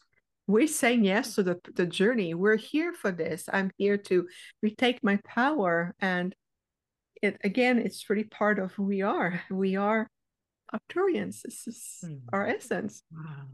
[0.48, 2.34] we're saying yes to the, the journey.
[2.34, 3.50] We're here for this.
[3.52, 4.30] I'm here to
[4.64, 5.94] retake my power.
[6.00, 6.34] And
[7.22, 9.42] it again, it's really part of who we are.
[9.50, 10.08] We are
[10.74, 11.42] Arcturians.
[11.42, 12.22] This is mm.
[12.32, 13.04] our essence.
[13.12, 13.48] Wow.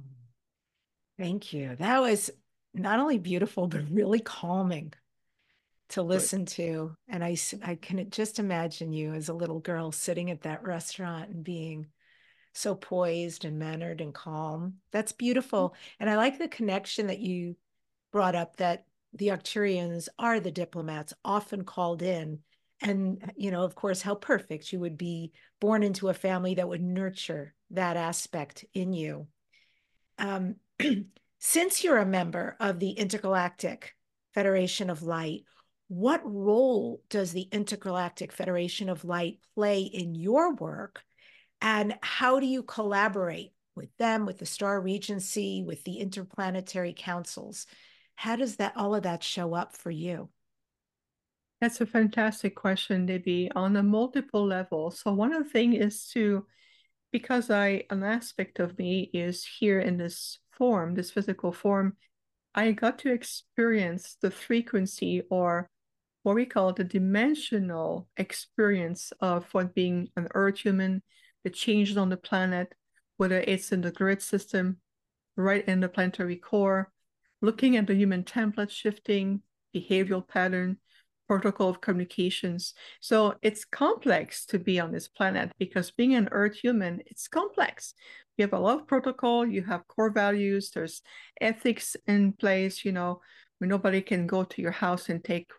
[1.18, 1.76] Thank you.
[1.78, 2.30] That was
[2.74, 4.94] not only beautiful, but really calming
[5.90, 6.48] to listen right.
[6.50, 6.96] to.
[7.08, 11.30] And I, I can just imagine you as a little girl sitting at that restaurant
[11.30, 11.88] and being
[12.54, 14.76] so poised and mannered and calm.
[14.92, 15.70] That's beautiful.
[15.70, 15.96] Mm-hmm.
[16.02, 17.56] And I like the connection that you
[18.12, 22.40] brought up that the Arcturians are the diplomats often called in.
[22.82, 26.68] And, you know, of course, how perfect you would be born into a family that
[26.68, 29.28] would nurture that aspect in you.
[30.18, 30.56] Um,
[31.40, 33.96] since you're a member of the Intergalactic
[34.34, 35.44] Federation of Light,
[35.88, 41.04] what role does the Intergalactic Federation of Light play in your work?
[41.62, 47.68] And how do you collaborate with them, with the Star Regency, with the interplanetary councils?
[48.16, 50.30] How does that all of that show up for you?
[51.62, 54.92] That's a fantastic question, Debbie, on a multiple level.
[54.92, 56.46] So one of the things is to,
[57.12, 61.96] because I an aspect of me is here in this form, this physical form,
[62.54, 65.70] I got to experience the frequency or
[66.24, 71.04] what we call the dimensional experience of what being an earth human,
[71.44, 72.74] the changes on the planet,
[73.18, 74.78] whether it's in the grid system,
[75.38, 76.92] right in the planetary core,
[77.42, 79.42] looking at the human template shifting,
[79.76, 80.78] behavioral pattern,
[81.28, 82.74] protocol of communications.
[83.02, 87.94] So it's complex to be on this planet because being an earth human, it's complex.
[88.38, 91.02] You have a lot of protocol, you have core values, there's
[91.40, 93.22] ethics in place, you know,
[93.58, 95.50] where nobody can go to your house and take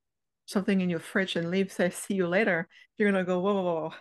[0.44, 2.68] something in your fridge and leave says see you later.
[2.96, 3.92] You're gonna go whoa, whoa, whoa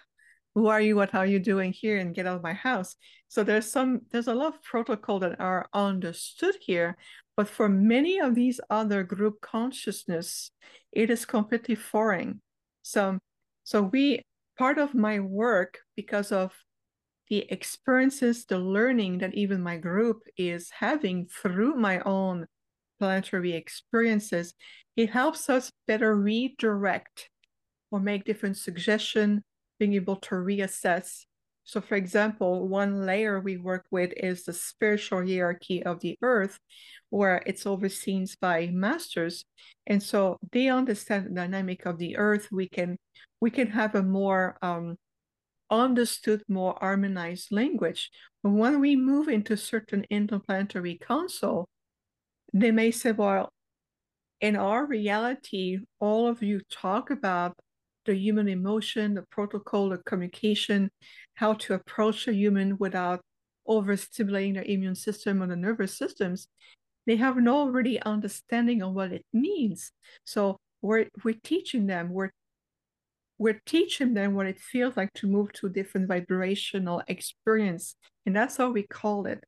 [0.55, 0.95] who are you?
[0.95, 1.97] What are you doing here?
[1.97, 2.95] And get out of my house.
[3.27, 6.97] So there's some there's a lot of protocol that are understood here
[7.37, 10.51] but for many of these other group consciousness
[10.91, 12.41] it is completely foreign.
[12.81, 13.19] So
[13.63, 14.21] so we
[14.57, 16.53] part of my work because of
[17.29, 22.45] the experiences the learning that even my group is having through my own
[22.99, 24.53] planetary experiences
[24.95, 27.29] it helps us better redirect
[27.91, 29.41] or make different suggestions,
[29.79, 31.25] being able to reassess
[31.65, 36.59] So, for example, one layer we work with is the spiritual hierarchy of the earth,
[37.09, 39.45] where it's overseen by masters.
[39.87, 42.49] And so they understand the dynamic of the earth.
[42.51, 42.97] We can
[43.41, 44.97] we can have a more um,
[45.69, 48.11] understood, more harmonized language.
[48.43, 51.67] But when we move into certain interplanetary council,
[52.53, 53.49] they may say, well,
[54.39, 57.57] in our reality, all of you talk about
[58.05, 60.91] the human emotion, the protocol, the communication,
[61.35, 63.21] how to approach a human without
[63.67, 66.47] overstimulating their immune system or the nervous systems,
[67.05, 69.91] they have no really understanding of what it means.
[70.25, 72.31] So we're we're teaching them, we're
[73.37, 77.95] we're teaching them what it feels like to move to a different vibrational experience.
[78.25, 79.43] And that's how we call it.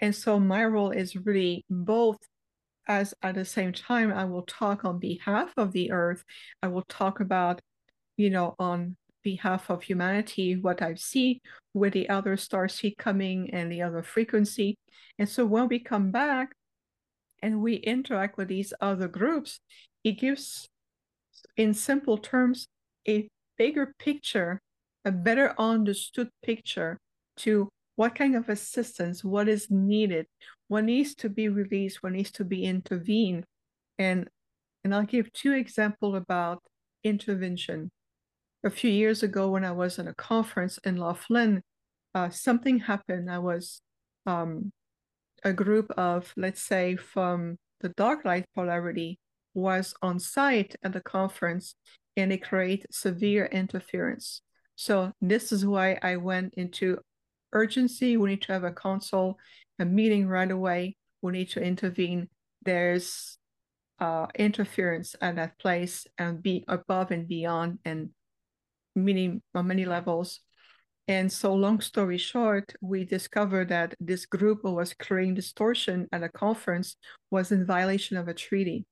[0.00, 2.18] And so my role is really both
[2.88, 6.24] as at the same time I will talk on behalf of the earth.
[6.62, 7.60] I will talk about,
[8.16, 11.40] you know, on behalf of humanity, what I see
[11.74, 14.76] with the other stars see coming and the other frequency.
[15.18, 16.52] And so when we come back
[17.42, 19.60] and we interact with these other groups,
[20.04, 20.68] it gives,
[21.56, 22.66] in simple terms,
[23.08, 24.60] a bigger picture,
[25.04, 26.98] a better understood picture
[27.38, 30.26] to what kind of assistance, what is needed,
[30.68, 33.44] what needs to be released, what needs to be intervened.
[33.98, 34.28] And
[34.82, 36.62] and I'll give two examples about
[37.04, 37.90] intervention
[38.64, 41.62] a few years ago when I was in a conference in Laughlin,
[42.14, 43.30] uh, something happened.
[43.30, 43.80] I was
[44.26, 44.72] um,
[45.44, 49.18] a group of, let's say, from the dark light polarity
[49.54, 51.74] was on site at the conference
[52.16, 54.42] and it created severe interference.
[54.76, 56.98] So this is why I went into
[57.52, 58.16] urgency.
[58.16, 59.38] We need to have a council,
[59.78, 60.96] a meeting right away.
[61.22, 62.28] We need to intervene.
[62.62, 63.38] There's
[63.98, 68.10] uh, interference at that place and be above and beyond and
[69.04, 70.40] many on many levels.
[71.08, 76.22] And so, long story short, we discovered that this group who was creating distortion at
[76.22, 76.96] a conference
[77.30, 78.86] was in violation of a treaty.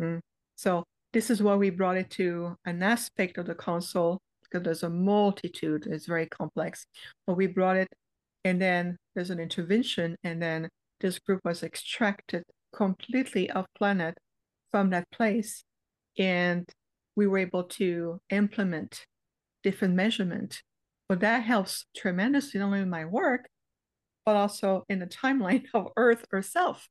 [0.00, 0.20] Mm.
[0.56, 4.82] So, this is why we brought it to an aspect of the council because there's
[4.82, 6.86] a multitude, it's very complex.
[7.26, 7.88] But we brought it,
[8.44, 10.68] and then there's an intervention, and then
[11.00, 14.16] this group was extracted completely off planet
[14.70, 15.64] from that place.
[16.18, 16.68] And
[17.16, 19.06] we were able to implement
[19.62, 20.62] different measurement.
[21.08, 23.48] But that helps tremendously not only in my work,
[24.24, 26.88] but also in the timeline of Earth herself,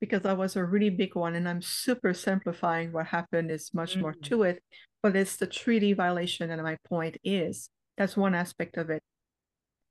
[0.00, 1.34] because that was a really big one.
[1.34, 3.50] And I'm super simplifying what happened.
[3.50, 4.02] Is much mm-hmm.
[4.02, 4.62] more to it,
[5.02, 6.50] but it's the treaty violation.
[6.50, 9.02] And my point is that's one aspect of it.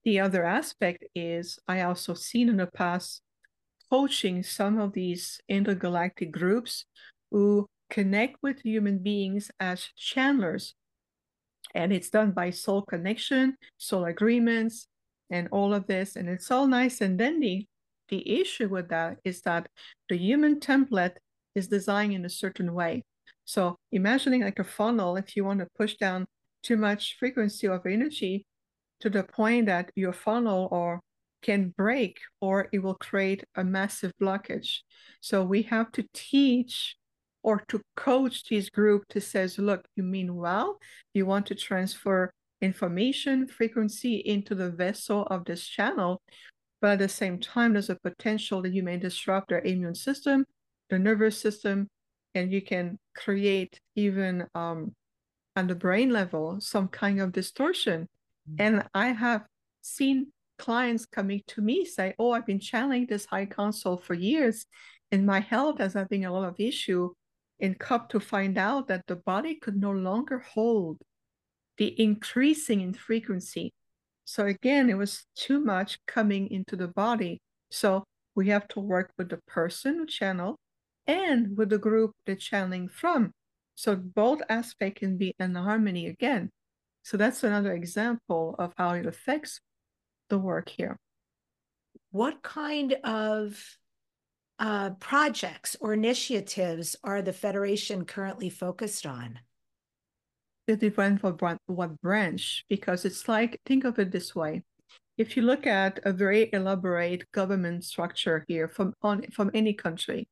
[0.04, 3.22] The other aspect is I also seen in the past
[3.90, 6.86] coaching some of these intergalactic groups
[7.32, 10.74] who connect with human beings as channelers.
[11.76, 14.88] And it's done by soul connection, soul agreements,
[15.30, 16.16] and all of this.
[16.16, 17.68] And it's all nice and dandy.
[18.10, 19.68] The issue with that is that
[20.10, 21.18] the human template
[21.54, 23.04] is designed in a certain way.
[23.46, 26.26] So imagining like a funnel, if you want to push down
[26.64, 28.48] too much frequency of energy
[29.02, 31.00] to the point that your funnel or
[31.44, 34.80] can break or it will create a massive blockage.
[35.22, 36.96] So we have to teach
[37.44, 40.80] or to coach this group to says, look, you mean well,
[41.14, 46.22] you want to transfer information frequency into the vessel of this channel,
[46.82, 50.46] but at the same time, there's a potential that you may disrupt their immune system,
[50.90, 51.88] the nervous system,
[52.34, 54.96] and you can create even um,
[55.56, 58.08] on the brain level some kind of distortion.
[58.50, 58.56] Mm-hmm.
[58.60, 59.44] And I have
[59.82, 64.66] seen clients coming to me say, "Oh, I've been channeling this high console for years,
[65.12, 67.14] and my health has having a lot of issue
[67.64, 70.98] in CUP to find out that the body could no longer hold
[71.78, 73.72] the increasing in frequency.
[74.26, 77.40] So again, it was too much coming into the body.
[77.72, 78.04] So
[78.36, 80.58] we have to work with the person who channel
[81.08, 83.32] and with the group they're channeling from.
[83.76, 86.50] So both aspects can be in harmony again.
[87.04, 89.62] So that's another example of how it affects
[90.30, 90.98] the work here.
[92.12, 93.58] What kind of
[94.60, 99.40] uh, projects or initiatives are the Federation currently focused on?
[100.68, 104.64] It depends on what branch, because it's like, think of it this way.
[105.18, 110.28] If you look at a very elaborate government structure here from, on, from any country,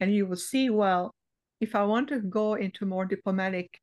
[0.00, 1.14] and you will see, well,
[1.60, 3.78] if I want to go into more diplomatic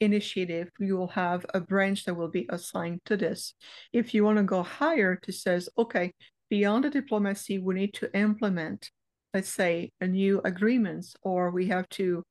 [0.00, 3.54] initiative, you will have a branch that will be assigned to this.
[3.92, 6.12] If you want to go higher to says, okay,
[6.48, 8.90] beyond the diplomacy, we need to implement
[9.34, 12.22] let's say a new agreements or we have to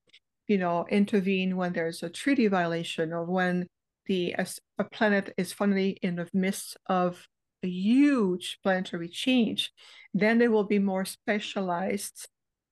[0.48, 3.68] you know intervene when there's a treaty violation or when
[4.10, 4.36] the
[4.80, 7.28] a planet is finally in the midst of
[7.64, 9.72] a huge planetary change,
[10.14, 12.28] then there will be more specialized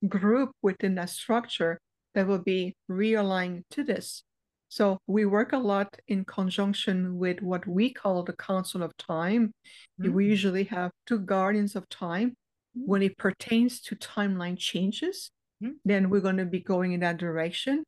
[0.07, 1.79] group within that structure
[2.15, 4.23] that will be realigned to this.
[4.69, 9.53] So we work a lot in conjunction with what we call the Council of Time.
[10.01, 10.13] Mm-hmm.
[10.13, 12.35] We usually have two guardians of time.
[12.77, 12.85] Mm-hmm.
[12.85, 15.31] When it pertains to timeline changes,
[15.63, 15.73] mm-hmm.
[15.85, 17.83] then we're going to be going in that direction.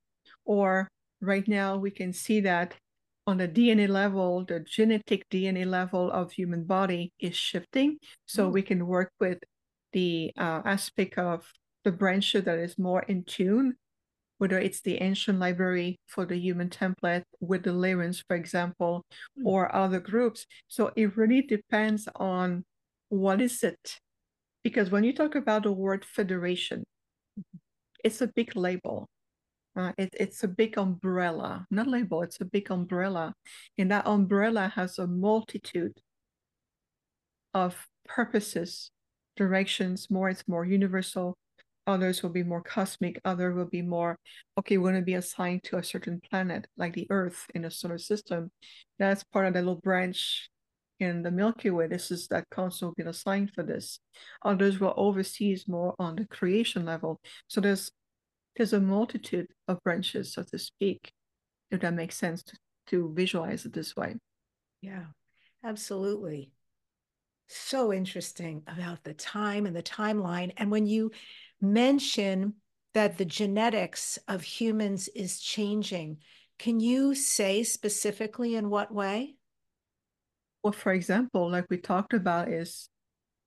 [0.45, 0.87] Or
[1.21, 2.75] right now, we can see that
[3.27, 7.97] on the DNA level, the genetic DNA level of human body is shifting.
[8.25, 8.53] So mm.
[8.53, 9.37] we can work with
[9.93, 11.51] the uh, aspect of
[11.83, 13.75] the branch that is more in tune
[14.39, 19.05] whether it's the ancient library for the human template with the Lyrans, for example,
[19.37, 19.45] mm.
[19.45, 20.45] or other groups.
[20.67, 22.63] So it really depends on
[23.09, 23.99] what is it.
[24.63, 26.83] Because when you talk about the word federation,
[28.03, 29.07] it's a big label.
[29.75, 33.33] Uh, it, it's a big umbrella, not label, it's a big umbrella.
[33.77, 35.93] And that umbrella has a multitude
[37.53, 38.91] of purposes,
[39.37, 41.37] directions, more, it's more universal,
[41.87, 44.17] others will be more cosmic, other will be more,
[44.57, 47.71] okay, we're going to be assigned to a certain planet, like the Earth in the
[47.71, 48.51] solar system.
[48.97, 50.49] That's part of the little branch
[50.99, 51.87] in the Milky Way.
[51.87, 53.99] This is that council been assigned for this.
[54.43, 57.19] Others will overseas more on the creation level.
[57.47, 57.91] So there's
[58.55, 61.13] there's a multitude of branches, so to speak,
[61.71, 64.15] if that makes sense to, to visualize it this way.
[64.81, 65.05] Yeah,
[65.63, 66.51] absolutely.
[67.47, 70.51] So interesting about the time and the timeline.
[70.57, 71.11] And when you
[71.61, 72.55] mention
[72.93, 76.17] that the genetics of humans is changing.
[76.57, 79.35] Can you say specifically in what way?
[80.63, 82.89] Well, for example, like we talked about, is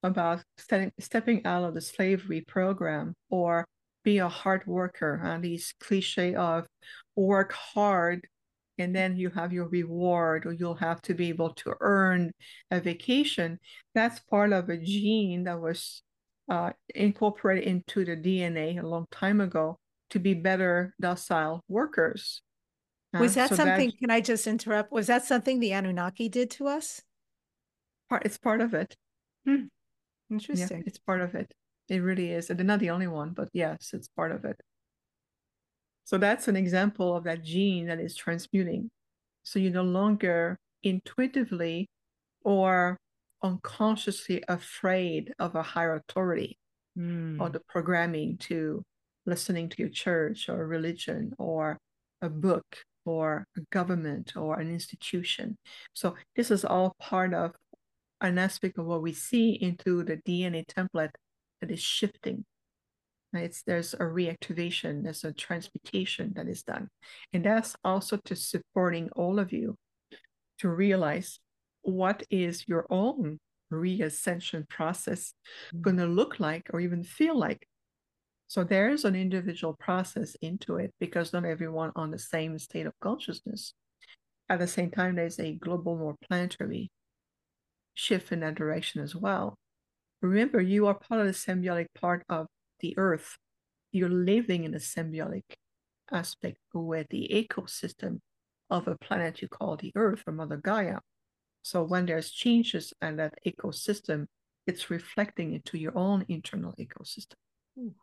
[0.03, 3.67] about stepping, stepping out of the slavery program or
[4.03, 5.21] be a hard worker.
[5.23, 6.67] And these cliche of
[7.15, 8.27] work hard
[8.79, 12.33] and then you have your reward or you'll have to be able to earn
[12.71, 13.59] a vacation.
[13.95, 16.03] That's part of a gene that was
[16.49, 19.79] uh, incorporated into the DNA a long time ago
[20.11, 22.43] to be better docile workers.
[23.21, 23.91] Was that so something?
[23.91, 24.93] That, can I just interrupt?
[24.93, 27.03] Was that something the Anunnaki did to us?
[28.09, 28.25] Part.
[28.25, 28.97] It's part of it.
[29.47, 29.65] Hmm.
[30.31, 30.79] Interesting.
[30.79, 31.53] Yeah, it's part of it.
[31.89, 32.49] It really is.
[32.49, 34.59] And they're not the only one, but yes, it's part of it.
[36.05, 38.91] So that's an example of that gene that is transmuting.
[39.43, 41.89] So you no longer intuitively
[42.45, 42.97] or
[43.43, 46.57] unconsciously afraid of a higher authority
[46.99, 47.41] mm.
[47.41, 48.83] or the programming to
[49.27, 51.79] listening to your church or religion or
[52.21, 52.65] a book
[53.05, 55.59] or a government or an institution.
[55.93, 57.53] So this is all part of
[58.21, 61.11] an aspect of what we see into the DNA template
[61.61, 62.45] that is shifting.
[63.35, 66.89] It's, there's a reactivation, there's a transmutation that is done.
[67.33, 69.77] And that's also to supporting all of you
[70.59, 71.41] to realize
[71.83, 73.41] what is your own
[73.71, 75.33] reascension process
[75.81, 77.67] going to look like or even feel like
[78.53, 82.93] so there's an individual process into it because not everyone on the same state of
[83.01, 83.73] consciousness
[84.51, 86.91] at the same time there's a global more planetary
[87.95, 89.57] shift in that direction as well
[90.21, 92.47] remember you are part of the symbiotic part of
[92.81, 93.39] the earth
[93.91, 95.45] you're living in a symbiotic
[96.11, 98.19] aspect with the ecosystem
[98.69, 100.99] of a planet you call the earth or mother gaia
[101.63, 104.27] so when there's changes in that ecosystem,
[104.67, 107.37] it's reflecting into your own internal ecosystem.
[107.79, 107.95] Ooh.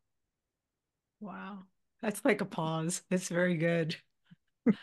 [1.19, 1.59] Wow.
[2.01, 3.01] That's like a pause.
[3.11, 3.95] It's very good.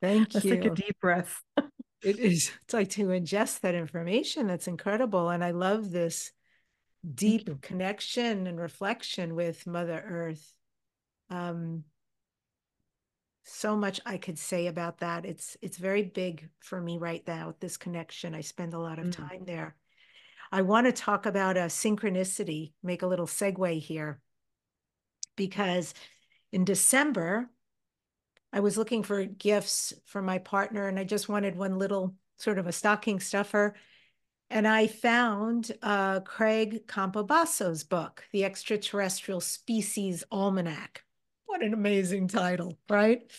[0.00, 0.56] Thank Let's you.
[0.56, 1.42] take a deep breath.
[2.02, 2.50] it is.
[2.64, 4.46] It's like to ingest that information.
[4.46, 5.30] That's incredible.
[5.30, 6.32] And I love this
[7.14, 10.54] deep connection and reflection with Mother Earth.
[11.30, 11.84] Um,
[13.44, 15.26] so much I could say about that.
[15.26, 18.34] It's it's very big for me right now, this connection.
[18.34, 19.12] I spend a lot of mm.
[19.12, 19.76] time there.
[20.50, 24.20] I want to talk about a synchronicity, make a little segue here.
[25.36, 25.94] Because
[26.52, 27.50] in December,
[28.52, 32.58] I was looking for gifts for my partner, and I just wanted one little sort
[32.58, 33.74] of a stocking stuffer.
[34.50, 41.02] And I found uh, Craig Campobasso's book, The Extraterrestrial Species Almanac
[41.54, 43.30] what an amazing title, right?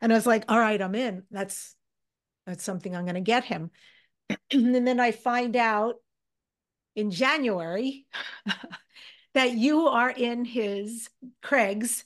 [0.00, 1.24] And I was like, all right, I'm in.
[1.32, 1.74] That's
[2.46, 3.72] that's something I'm going to get him.
[4.52, 5.96] and then I find out
[6.94, 8.06] in January
[9.34, 11.10] that you are in his
[11.42, 12.04] Craig's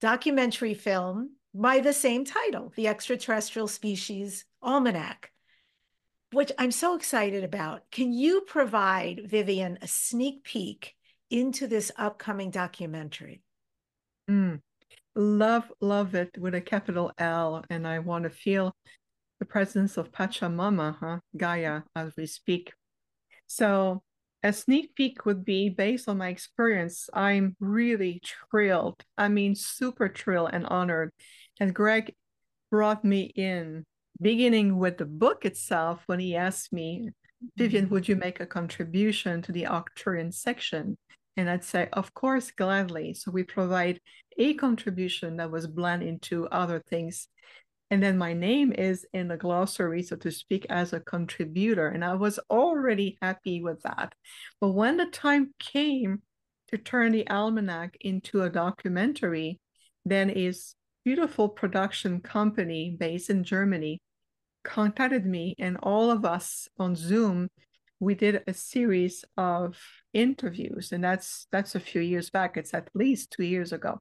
[0.00, 5.30] documentary film by the same title, The Extraterrestrial Species Almanac,
[6.32, 7.90] which I'm so excited about.
[7.90, 10.94] Can you provide Viviane a sneak peek
[11.30, 13.42] into this upcoming documentary?
[14.28, 14.60] Mm
[15.14, 18.74] love love it with a capital L, and I want to feel
[19.38, 21.18] the presence of Pachamama, huh?
[21.36, 22.72] Gaia, as we speak.
[23.46, 24.02] So
[24.44, 27.08] a sneak peek would be based on my experience.
[27.14, 28.20] I'm really
[28.50, 29.02] thrilled.
[29.16, 31.12] I mean, super thrilled and honored
[31.58, 32.14] that Craig
[32.70, 33.84] brought me in,
[34.20, 37.08] beginning with the book itself when he asked me,
[37.58, 37.94] Viviane, mm-hmm.
[37.94, 40.98] would you make a contribution to the Arcturian section?
[41.38, 43.14] And I'd say, of course, gladly.
[43.14, 43.98] So we provide
[44.36, 47.28] a contribution that was blended into other things
[47.90, 51.88] and then my name is in the glossary, so to speak, as a contributor.
[51.88, 54.14] And I was already happy with that.
[54.60, 56.22] But when the time came
[56.68, 59.60] to turn the almanac into a documentary,
[60.04, 60.74] then is
[61.04, 64.00] beautiful production company based in Germany
[64.64, 67.48] contacted me and all of us on Zoom
[68.00, 69.78] we did a series of
[70.12, 73.98] interviews and that's that's a few years back it's at least 2 years ago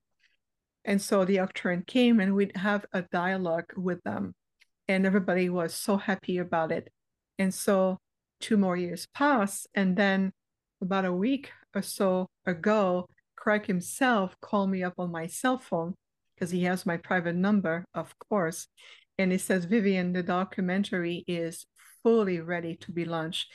[0.86, 4.36] and so the Arcturian came and we'd have a dialogue with them.
[4.88, 6.92] And everybody was so happy about it.
[7.40, 8.00] And so
[8.42, 9.68] two more years passed.
[9.74, 10.34] And then
[10.82, 13.08] about a week or so ago,
[13.38, 15.96] Craig himself called me up on my cell phone
[16.36, 18.68] because he has my private number, of course.
[19.18, 21.66] And he says, Viviane, the documentary is
[22.02, 23.48] fully ready to be launched.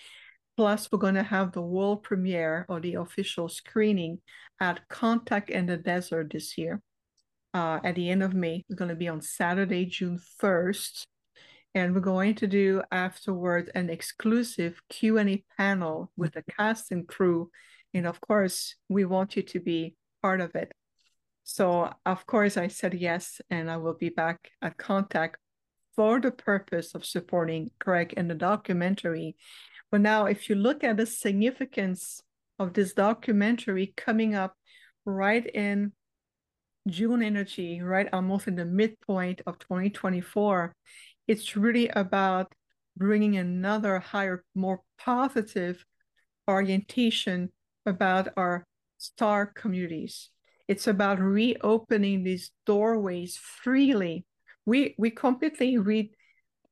[0.57, 4.21] Plus, we're going to have the world premiere or the official screening
[4.61, 6.81] at Contact in the Desert this year
[7.59, 8.65] uh, at the end of May.
[8.69, 11.07] It's going to be on Saturday, June 1st.
[11.75, 17.51] And we're going to do afterwards an exclusive Q&A panel with the cast and crew.
[17.93, 20.73] And of course, we want you to be part of it.
[21.43, 25.37] So of course I said yes, and I will be back at Contact
[25.97, 29.37] for the purpose of supporting Craig in the documentary.
[29.91, 32.23] But now if you look at the significance
[32.59, 34.55] of this documentary coming up
[35.05, 35.93] right in
[36.89, 40.75] June energy, right almost in the midpoint of 2024,
[41.27, 42.55] it's really about
[42.97, 45.85] bringing another higher, more positive
[46.49, 47.53] orientation
[47.87, 48.67] about our
[48.99, 50.31] star communities.
[50.67, 54.27] It's about reopening these doorways freely.
[54.67, 56.11] We we completely read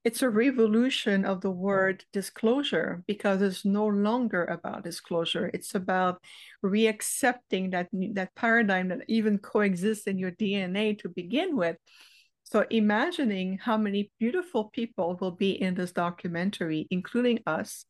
[0.07, 5.51] it's a revolution of the word disclosure because it's no longer about disclosure.
[5.53, 6.23] It's about
[6.65, 11.77] reaccepting that that paradigm that even coexists in your DNA to begin with.
[12.45, 17.85] So imagining how many beautiful people will be in this documentary, including us,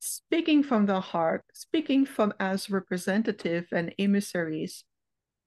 [0.00, 4.82] speaking from the heart, speaking from as representative and emissaries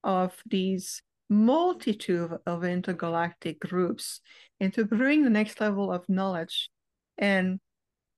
[0.01, 4.21] of these multitude of intergalactic groups
[4.59, 6.69] and to bring the next level of knowledge
[7.17, 7.59] and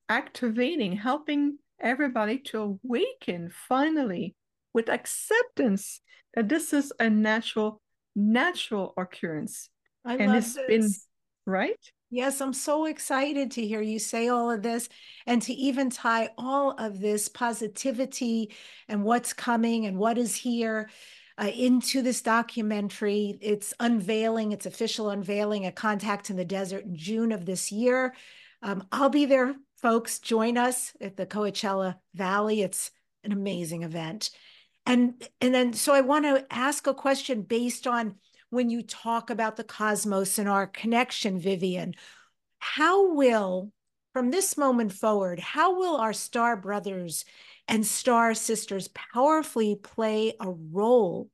[0.08, 4.34] activating, helping everybody to awaken finally
[4.72, 6.00] with acceptance
[6.34, 7.80] that this is a natural,
[8.14, 9.70] natural occurrence.
[10.04, 10.66] I and love it's this.
[10.66, 10.90] been
[11.46, 11.92] right.
[12.10, 14.88] Yes, I'm so excited to hear you say all of this
[15.26, 18.54] and to even tie all of this positivity
[18.88, 20.88] and what's coming and what is here
[21.40, 23.38] uh, into this documentary.
[23.40, 28.14] It's unveiling, its official unveiling a contact in the desert in June of this year.
[28.62, 30.18] Um, I'll be there, folks.
[30.18, 32.62] Join us at the Coachella Valley.
[32.62, 32.90] It's
[33.22, 34.30] an amazing event.
[34.84, 38.16] And, and then, so I want to ask a question based on
[38.50, 41.94] when you talk about the cosmos and our connection, Viviane.
[42.58, 43.70] How will,
[44.12, 47.24] from this moment forward, how will our star brothers
[47.68, 51.30] and star sisters powerfully play a role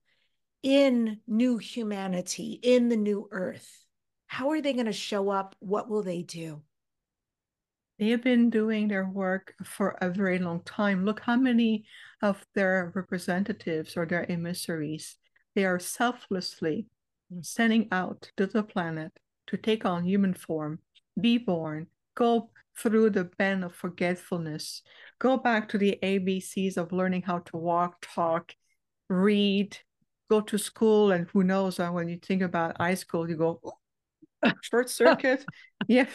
[0.63, 3.85] in new humanity, in the new earth?
[4.27, 5.55] How are they going to show up?
[5.61, 6.63] What will they do?
[7.99, 11.05] They have been doing their work for a very long time.
[11.05, 11.85] Look how many
[12.21, 15.17] of their representatives or their emissaries,
[15.55, 16.89] they are selflessly
[17.43, 19.13] sending out to the planet
[19.47, 20.81] to take on human form,
[21.21, 24.83] be born, go through the bend of forgetfulness,
[25.19, 28.55] go back to the ABCs of learning how to walk, talk,
[29.09, 29.77] read,
[30.31, 33.61] go to school, and who knows, uh, when you think about high school, you go,
[34.63, 35.45] short circuit.
[35.89, 36.07] yeah.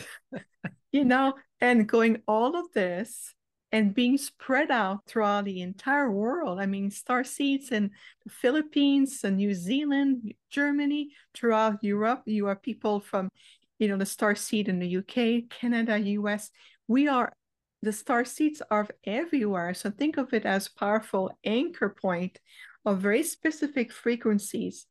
[0.91, 3.33] you know, and going all of this
[3.71, 6.59] and being spread out throughout the entire world.
[6.59, 7.91] I mean, star seeds in
[8.23, 12.23] the Philippines and New Zealand, Germany, throughout Europe.
[12.25, 13.29] You are people from,
[13.77, 16.49] you know, the star seed in the UK, Canada, US.
[16.87, 17.31] We are
[17.81, 19.73] the star seeds are everywhere.
[19.73, 22.39] So think of it as powerful anchor point
[22.85, 24.85] of very specific frequencies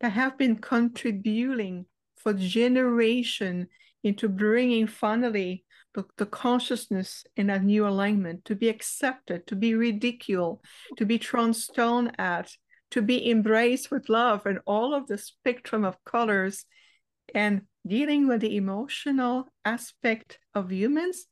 [0.00, 1.86] that have been contributing
[2.16, 3.68] for generation
[4.02, 5.64] into bringing finally
[5.94, 10.60] the, the consciousness in that new alignment to be accepted, to be ridiculed,
[10.96, 12.50] to be thrown stone at,
[12.90, 16.66] to be embraced with love and all of the spectrum of colors
[17.34, 21.26] and dealing with the emotional aspect of humans,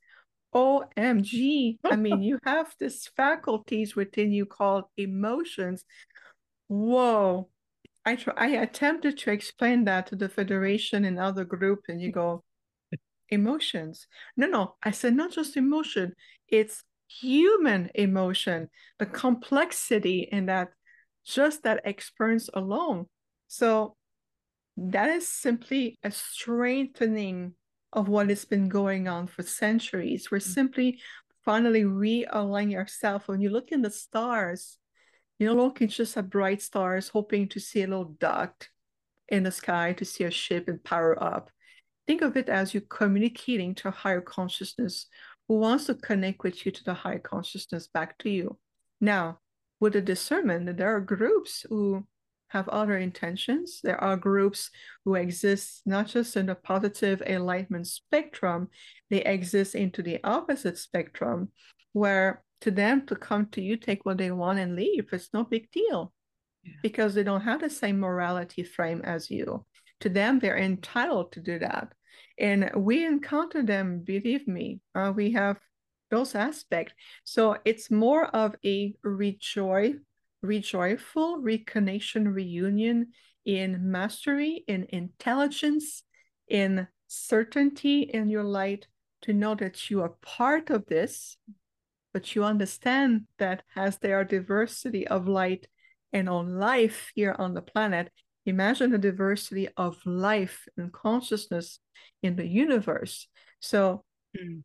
[0.53, 1.77] OMG.
[1.83, 5.85] I mean, you have this faculties within you called emotions.
[6.67, 7.49] Whoa.
[8.05, 12.11] I try, I attempted to explain that to the federation and other group, and you
[12.11, 12.43] go,
[13.29, 14.07] emotions.
[14.35, 16.13] No, no, I said not just emotion,
[16.47, 20.69] it's human emotion, the complexity in that,
[21.25, 23.07] just that experience alone.
[23.47, 23.95] So
[24.77, 27.53] that is simply a strengthening
[27.93, 30.29] of what has been going on for centuries.
[30.29, 30.51] We're mm-hmm.
[30.51, 30.99] simply
[31.45, 33.27] finally realigning ourselves.
[33.27, 34.77] When you look in the stars,
[35.39, 38.67] you know, looking just at bright stars, hoping to see a little dot
[39.29, 41.49] in the sky to see a ship and power up.
[42.05, 45.07] Think of it as you communicating to a higher consciousness
[45.47, 48.57] who wants to connect with you to the higher consciousness back to you.
[48.99, 49.39] Now,
[49.79, 52.05] with the discernment, that there are groups who
[52.53, 53.81] have other intentions.
[53.83, 54.69] There are groups
[55.03, 58.69] who exist not just in the positive enlightenment spectrum,
[59.09, 61.49] they exist into the opposite spectrum,
[61.93, 65.43] where to them to come to you, take what they want and leave, it's no
[65.43, 66.13] big deal
[66.63, 66.73] yeah.
[66.83, 69.65] because they don't have the same morality frame as you.
[70.01, 71.91] To them, they're entitled to do that.
[72.39, 75.57] And we encounter them, believe me, uh, we have
[76.11, 76.93] those aspects.
[77.23, 79.95] So it's more of a rejoice
[80.43, 83.07] rejoyful reconnection reunion
[83.45, 86.03] in mastery, in intelligence,
[86.47, 88.87] in certainty in your light
[89.21, 91.37] to know that you are part of this,
[92.13, 95.67] but you understand that as there are diversity of light
[96.11, 98.11] and on life here on the planet,
[98.45, 101.79] imagine the diversity of life and consciousness
[102.21, 103.27] in the universe.
[103.61, 104.03] So
[104.37, 104.61] mm.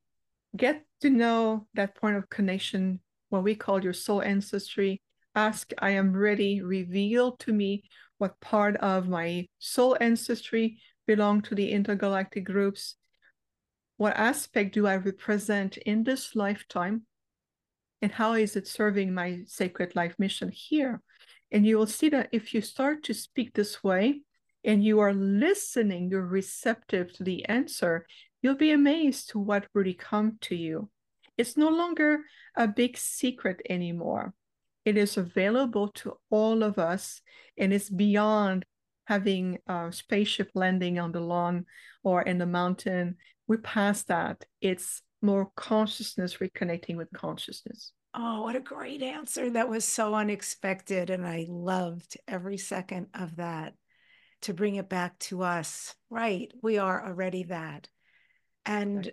[0.56, 5.00] get to know that point of connection, what we call your soul ancestry,
[5.38, 7.84] ask, I am ready, reveal to me
[8.18, 12.96] what part of my soul ancestry belong to the intergalactic groups.
[13.96, 17.02] What aspect do I represent in this lifetime?
[18.02, 21.00] And how is it serving my sacred life mission here?
[21.50, 24.20] And you will see that if you start to speak this way
[24.64, 28.06] and you are listening, you're receptive to the answer,
[28.42, 30.90] you'll be amazed to what really come to you.
[31.36, 32.20] It's no longer
[32.56, 34.34] a big secret anymore.
[34.88, 37.20] It is available to all of us,
[37.58, 38.64] and it's beyond
[39.04, 41.66] having a spaceship landing on the lawn
[42.02, 43.16] or in the mountain.
[43.46, 44.46] We're past that.
[44.62, 47.92] It's more consciousness reconnecting with consciousness.
[48.14, 49.50] Oh, what a great answer.
[49.50, 51.10] That was so unexpected.
[51.10, 53.74] And I loved every second of that
[54.42, 55.94] to bring it back to us.
[56.08, 56.50] Right.
[56.62, 57.90] We are already that.
[58.64, 59.10] And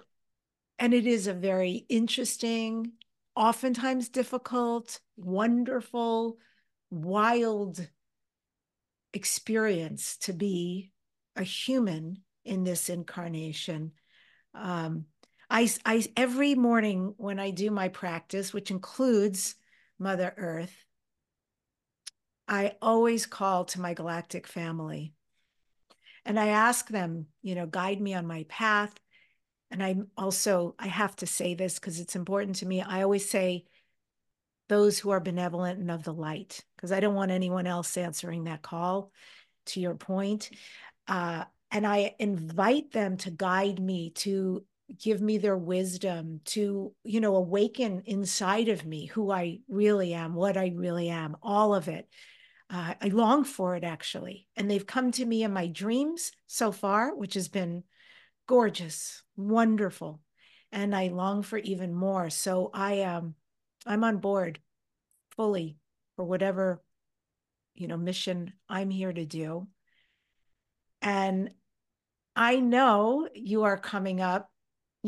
[0.80, 2.94] and it is a very interesting
[3.36, 6.38] oftentimes difficult, wonderful,
[6.90, 7.88] wild
[9.14, 10.92] experience to be
[11.36, 13.92] a human in this incarnation.
[14.54, 15.06] Um,
[15.50, 19.56] I, I every morning when I do my practice, which includes
[20.00, 20.86] Mother Earth,
[22.48, 25.14] I always call to my galactic family.
[26.26, 28.94] And I ask them, you know, guide me on my path
[29.76, 32.82] and I'm also, I have to say this because it's important to me.
[32.82, 33.66] I always say
[34.70, 38.46] those who are benevolent and of the light, because I don't want anyone else answering
[38.46, 39.12] that call,
[39.66, 40.50] to your point.
[41.10, 44.64] Uh, and I invite them to guide me, to
[44.98, 50.36] give me their wisdom, to, you know, awaken inside of me who I really am,
[50.36, 52.08] what I really am, all of it.
[52.70, 54.48] Uh, I long for it actually.
[54.56, 57.84] And they've come to me in my dreams so far, which has been
[58.48, 60.22] gorgeous, wonderful.
[60.72, 62.30] And I long for even more.
[62.30, 63.36] So I am um,
[63.86, 64.60] I'm on board
[65.36, 65.78] fully
[66.16, 66.82] for whatever
[67.76, 69.68] you know mission I'm here to do.
[71.02, 71.52] And
[72.36, 74.50] I know you are coming up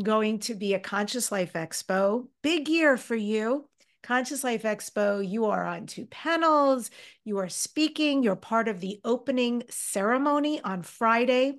[0.02, 2.28] going to be a Conscious Life Expo.
[2.42, 3.68] Big year for you.
[4.02, 6.88] Conscious Life Expo, you are on two panels,
[7.24, 11.58] you are speaking, you're part of the opening ceremony on Friday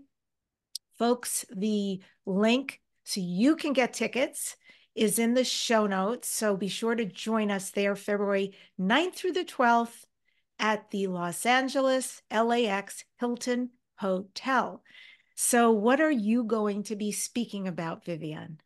[1.00, 4.56] Folks, the link so you can get tickets
[4.93, 6.28] is in the show notes.
[6.30, 10.04] So be sure to join us there February 9th through the 12th
[10.60, 14.84] at the Los Angeles LAX Hilton Hotel.
[15.36, 18.58] So, what are you going to be speaking about, Viviane?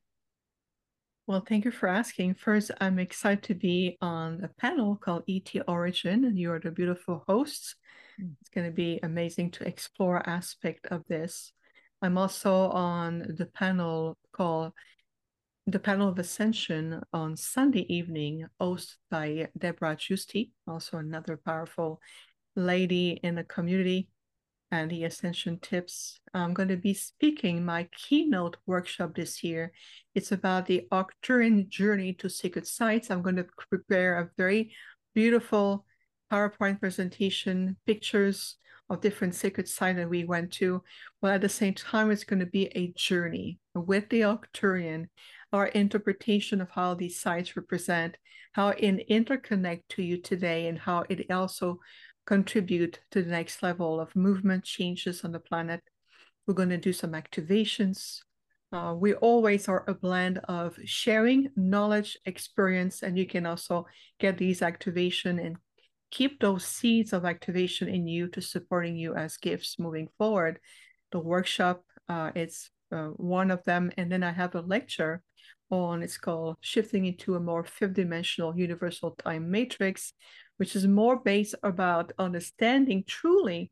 [1.28, 2.34] Well, thank you for asking.
[2.34, 7.24] First, I'm excited to be on a panel called ET Origin, and you're the beautiful
[7.28, 7.76] hosts.
[8.20, 8.32] Mm.
[8.42, 11.54] It's going to be amazing to explore aspect of this.
[12.04, 14.74] I'm also on the panel called
[15.66, 22.02] the panel of ascension on Sunday evening, hosted by Deborah Giusti, also another powerful
[22.58, 24.10] lady in the community.
[24.70, 26.20] and the Ascension Tips.
[26.34, 29.72] I'm going to be speaking my keynote workshop this year.
[30.16, 33.12] It's about the Arcturian journey to sacred sites.
[33.12, 34.74] I'm going to prepare a very
[35.14, 35.86] beautiful
[36.32, 38.58] PowerPoint presentation, pictures
[38.90, 40.84] of different sacred sites that we went to.
[41.22, 45.08] But at the same time, it's going to be a journey with the Arcturian,
[45.52, 48.18] our interpretation of how these sites represent,
[48.54, 51.80] how it interconnect to you today, and how it also
[52.26, 55.82] contribute to the next level of movement changes on the planet.
[56.48, 58.20] We're going to do some activations.
[58.72, 63.86] Uh, we always are a blend of sharing knowledge, experience, and you can also
[64.20, 65.58] get these activation and
[66.14, 70.60] keep those seeds of activation in you to supporting you as gifts moving forward.
[71.12, 75.24] The workshop, uh, it's uh, one of them, and then I have a lecture
[75.72, 80.14] on it's called shifting into a more fifth dimensional universal time matrix
[80.58, 83.72] which is more based about understanding truly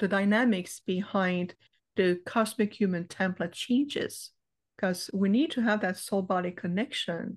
[0.00, 1.54] the dynamics behind
[1.94, 4.32] the cosmic human template changes
[4.76, 7.36] because we need to have that soul body connection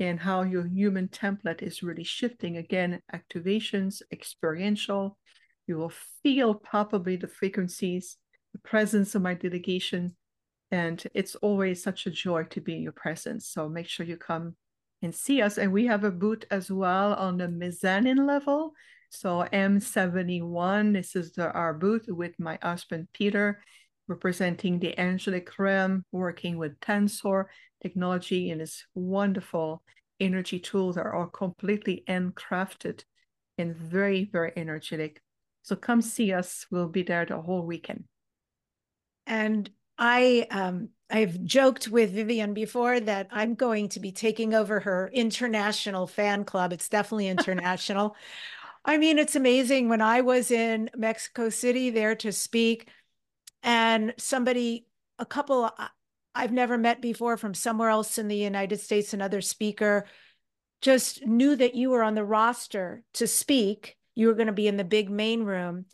[0.00, 5.16] and how your human template is really shifting again activations experiential
[5.66, 5.92] you will
[6.22, 8.16] feel palpably the frequencies
[8.52, 10.14] the presence of my delegation
[10.70, 14.16] and it's always such a joy to be in your presence so make sure you
[14.16, 14.56] come
[15.04, 15.58] and see us.
[15.58, 18.72] And we have a booth as well on the mezzanine level.
[19.10, 23.62] So M71, this is the, our booth with my husband Peter,
[24.08, 27.46] representing the angelic realm, working with Tensor
[27.82, 29.82] technology and its wonderful
[30.20, 33.04] energy tools that are all completely handcrafted
[33.58, 35.20] and very, very energetic.
[35.62, 36.66] So come see us.
[36.70, 38.04] We'll be there the whole weekend.
[39.26, 44.80] And I um, I've joked with Viviane before that I'm going to be taking over
[44.80, 46.72] her international fan club.
[46.72, 48.16] It's definitely international.
[48.84, 49.88] I mean, it's amazing.
[49.88, 52.88] When I was in Mexico City there to speak,
[53.64, 54.86] and somebody,
[55.18, 55.88] a couple uh,
[56.34, 60.06] I've never met before from somewhere else in the United States, another speaker,
[60.82, 63.96] just knew that you were on the roster to speak.
[64.14, 65.86] You were going to be in the big main room.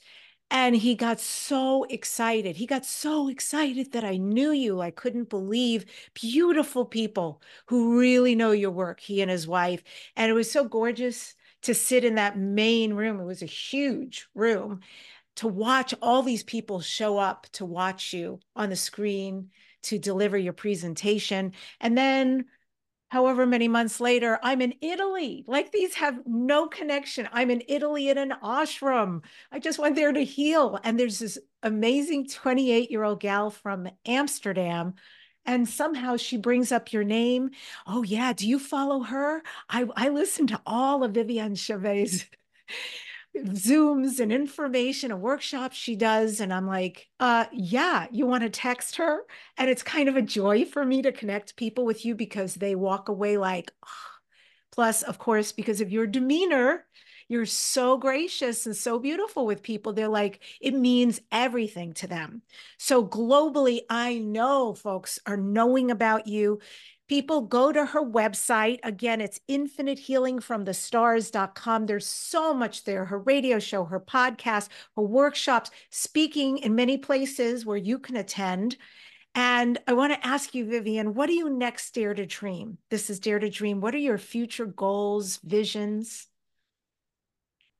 [0.50, 2.56] And he got so excited.
[2.56, 4.80] He got so excited that I knew you.
[4.80, 9.84] I couldn't believe beautiful people who really know your work, he and his wife.
[10.16, 13.20] And it was so gorgeous to sit in that main room.
[13.20, 14.80] It was a huge room
[15.40, 19.48] to watch all these people show up to watch you on the screen
[19.84, 21.54] to deliver your presentation.
[21.80, 22.44] And then
[23.08, 25.46] however many months later, I'm in Italy.
[25.46, 27.26] Like these have no connection.
[27.32, 29.22] I'm in Italy in an ashram.
[29.50, 30.78] I just went there to heal.
[30.84, 34.92] And there's this amazing 28 year old gal from Amsterdam.
[35.46, 37.52] And somehow she brings up your name.
[37.86, 38.34] Oh, yeah.
[38.34, 39.42] Do you follow her?
[39.70, 42.28] I, I listen to all of Viviane Chauvet
[43.36, 46.40] Zooms and information and workshops she does.
[46.40, 49.20] And I'm like, uh, yeah, you want to text her?
[49.56, 52.74] And it's kind of a joy for me to connect people with you because they
[52.74, 53.88] walk away like, oh.
[54.72, 56.86] plus, of course, because of your demeanor,
[57.28, 59.92] you're so gracious and so beautiful with people.
[59.92, 62.42] They're like, it means everything to them.
[62.78, 66.58] So globally, I know folks are knowing about you
[67.10, 68.78] people go to her website.
[68.84, 71.86] Again, it's infinitehealingfromthestars.com.
[71.86, 77.66] There's so much there her radio show, her podcast, her workshops, speaking in many places
[77.66, 78.76] where you can attend.
[79.34, 82.78] And I want to ask you, Viviane, what do you next dare to dream?
[82.90, 83.80] This is Dare to Dream.
[83.80, 86.28] What are your future goals, visions?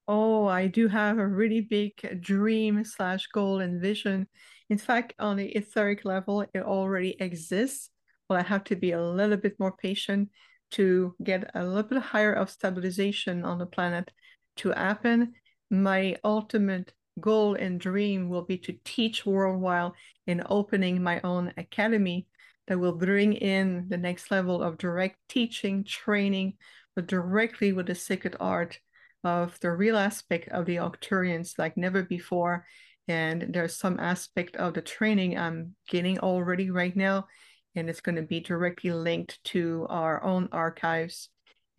[0.09, 4.27] Oh, I do have a really big dream slash goal and vision.
[4.69, 7.91] In fact, on the etheric level, it already exists
[8.31, 10.31] well, I have to be a little bit more patient
[10.71, 14.13] to get a little bit higher of stabilization on the planet
[14.59, 15.35] to happen.
[15.69, 19.93] My ultimate goal and dream will be to teach worldwide
[20.29, 22.29] in opening my own academy
[22.69, 26.55] that will bring in the next level of direct teaching, training,
[26.95, 28.79] but directly with the sacred art
[29.25, 32.65] of the real aspect of the Arcturians like never before.
[33.09, 37.27] And there's some aspect of the training I'm getting already right now
[37.75, 41.29] and it's going to be directly linked to our own archives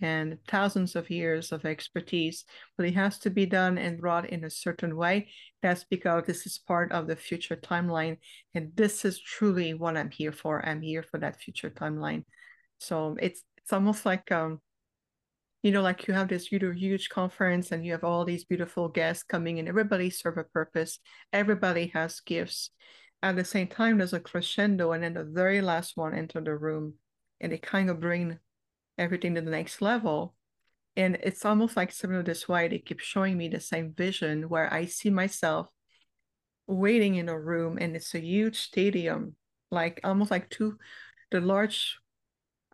[0.02, 2.46] and thousands of years of expertise.
[2.78, 5.30] But it has to be done and brought in a certain way.
[5.62, 8.18] That's because this is part of the future timeline.
[8.56, 10.66] And this is truly what I'm here for.
[10.66, 12.26] I'm here for that future timeline.
[12.80, 14.60] So it's it's almost like um,
[15.62, 19.24] you know, like you have this huge, conference and you have all these beautiful guests
[19.24, 20.98] coming and everybody serve a purpose.
[21.32, 22.72] Everybody has gifts
[23.24, 26.55] at the same time there's a crescendo and then the very last one enter the
[26.55, 26.93] room
[27.39, 28.38] and it kind of bring
[28.97, 30.36] everything to the next level
[30.95, 34.72] and it's almost like similar this way they keep showing me the same vision where
[34.74, 35.69] i see myself
[36.72, 39.36] waiting in a room and it's a huge stadium,
[39.69, 40.78] like almost like two,
[41.30, 41.99] the large,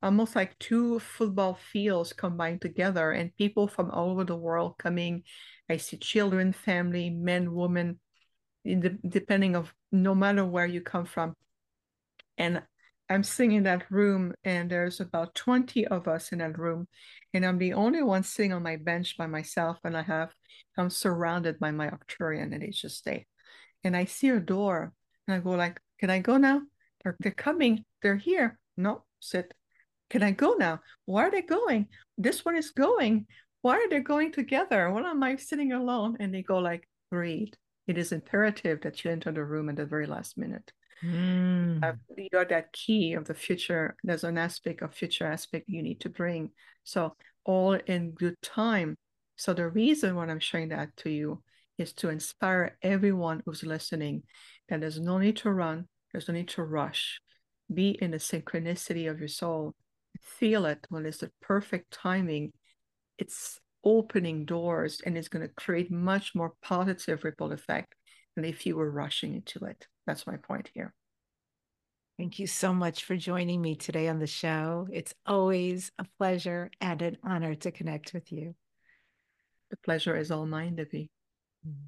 [0.01, 5.23] almost like two football fields combined together, and people from all over the world coming.
[5.69, 7.99] I see children, family, men, women,
[8.75, 11.33] the, depending of no matter where you come from.
[12.37, 12.61] And
[13.09, 16.87] I'm sitting in that room, and there's about 20 of us in that room,
[17.33, 20.33] and I'm the only one sitting on my bench by myself, and I have
[20.77, 23.25] I'm surrounded by my Arcturian and HSA.
[23.83, 24.93] And I see a door,
[25.27, 26.61] and I go like, "Can I go now?
[27.03, 27.85] They're, they're coming.
[28.01, 28.59] They're here.
[28.75, 29.53] No, sit.
[30.09, 30.81] Can I go now?
[31.05, 31.87] Why are they going?
[32.17, 33.27] This one is going.
[33.61, 34.89] Why are they going together?
[34.91, 37.57] Why am I sitting alone?" And they go like, "Read.
[37.87, 40.71] It is imperative that you enter the room at the very last minute."
[41.03, 41.83] Mm.
[41.83, 41.93] Uh,
[42.31, 43.95] you're that key of the future.
[44.03, 46.51] There's an aspect of future aspect you need to bring.
[46.83, 47.15] So
[47.45, 48.97] all in good time.
[49.35, 51.43] So the reason why I'm sharing that to you
[51.77, 54.23] is to inspire everyone who's listening
[54.67, 57.19] that there's no need to run, there's no need to rush.
[57.71, 59.75] Be in the synchronicity of your soul.
[60.21, 62.53] Feel it when it's the perfect timing.
[63.17, 67.95] It's opening doors and it's going to create much more positive ripple effect
[68.35, 69.87] than if you were rushing into it.
[70.05, 70.93] That's my point here.
[72.17, 74.87] Thank you so much for joining me today on the show.
[74.91, 78.55] It's always a pleasure and an honor to connect with you.
[79.69, 81.09] The pleasure is all mine, Debbi.
[81.67, 81.87] Mm-hmm.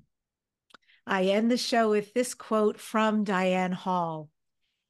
[1.07, 4.29] I end the show with this quote from Diane Hall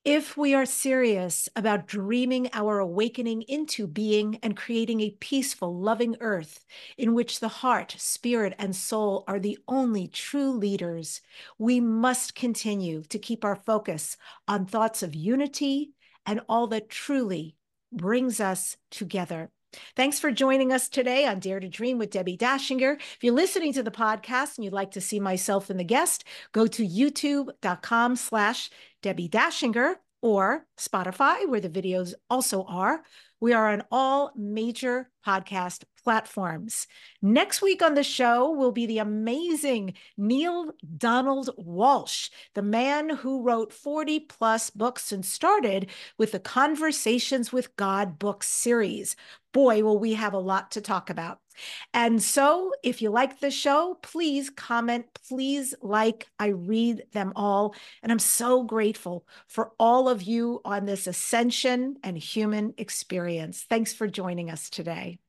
[0.05, 6.15] if we are serious about dreaming our awakening into being and creating a peaceful, loving
[6.21, 6.65] earth
[6.97, 11.21] in which the heart, spirit, and soul are the only true leaders,
[11.57, 14.15] we must continue to keep our focus
[14.47, 15.91] on thoughts of unity
[16.25, 17.55] and all that truly
[17.91, 19.51] brings us together.
[19.95, 22.95] Thanks for joining us today on Dare to Dream with Debbi Dachinger.
[22.95, 26.23] If you're listening to the podcast and you'd like to see myself and the guest,
[26.51, 28.69] go to youtube.com slash
[29.03, 33.03] Debbi Dachinger or Spotify, where the videos also are.
[33.39, 36.87] We are on all major podcast platforms.
[37.21, 43.41] Next week on the show will be the amazing Neale Donald Walsch, the man who
[43.41, 49.15] wrote 40 plus books and started with the Conversations with God book series.
[49.51, 51.39] Boy, will we have a lot to talk about.
[51.93, 56.27] And so, if you like the show, please comment, please like.
[56.37, 57.75] I read them all.
[58.01, 63.65] And I'm so grateful for all of you on this ascension and human experience.
[63.67, 65.19] Thanks for joining us today.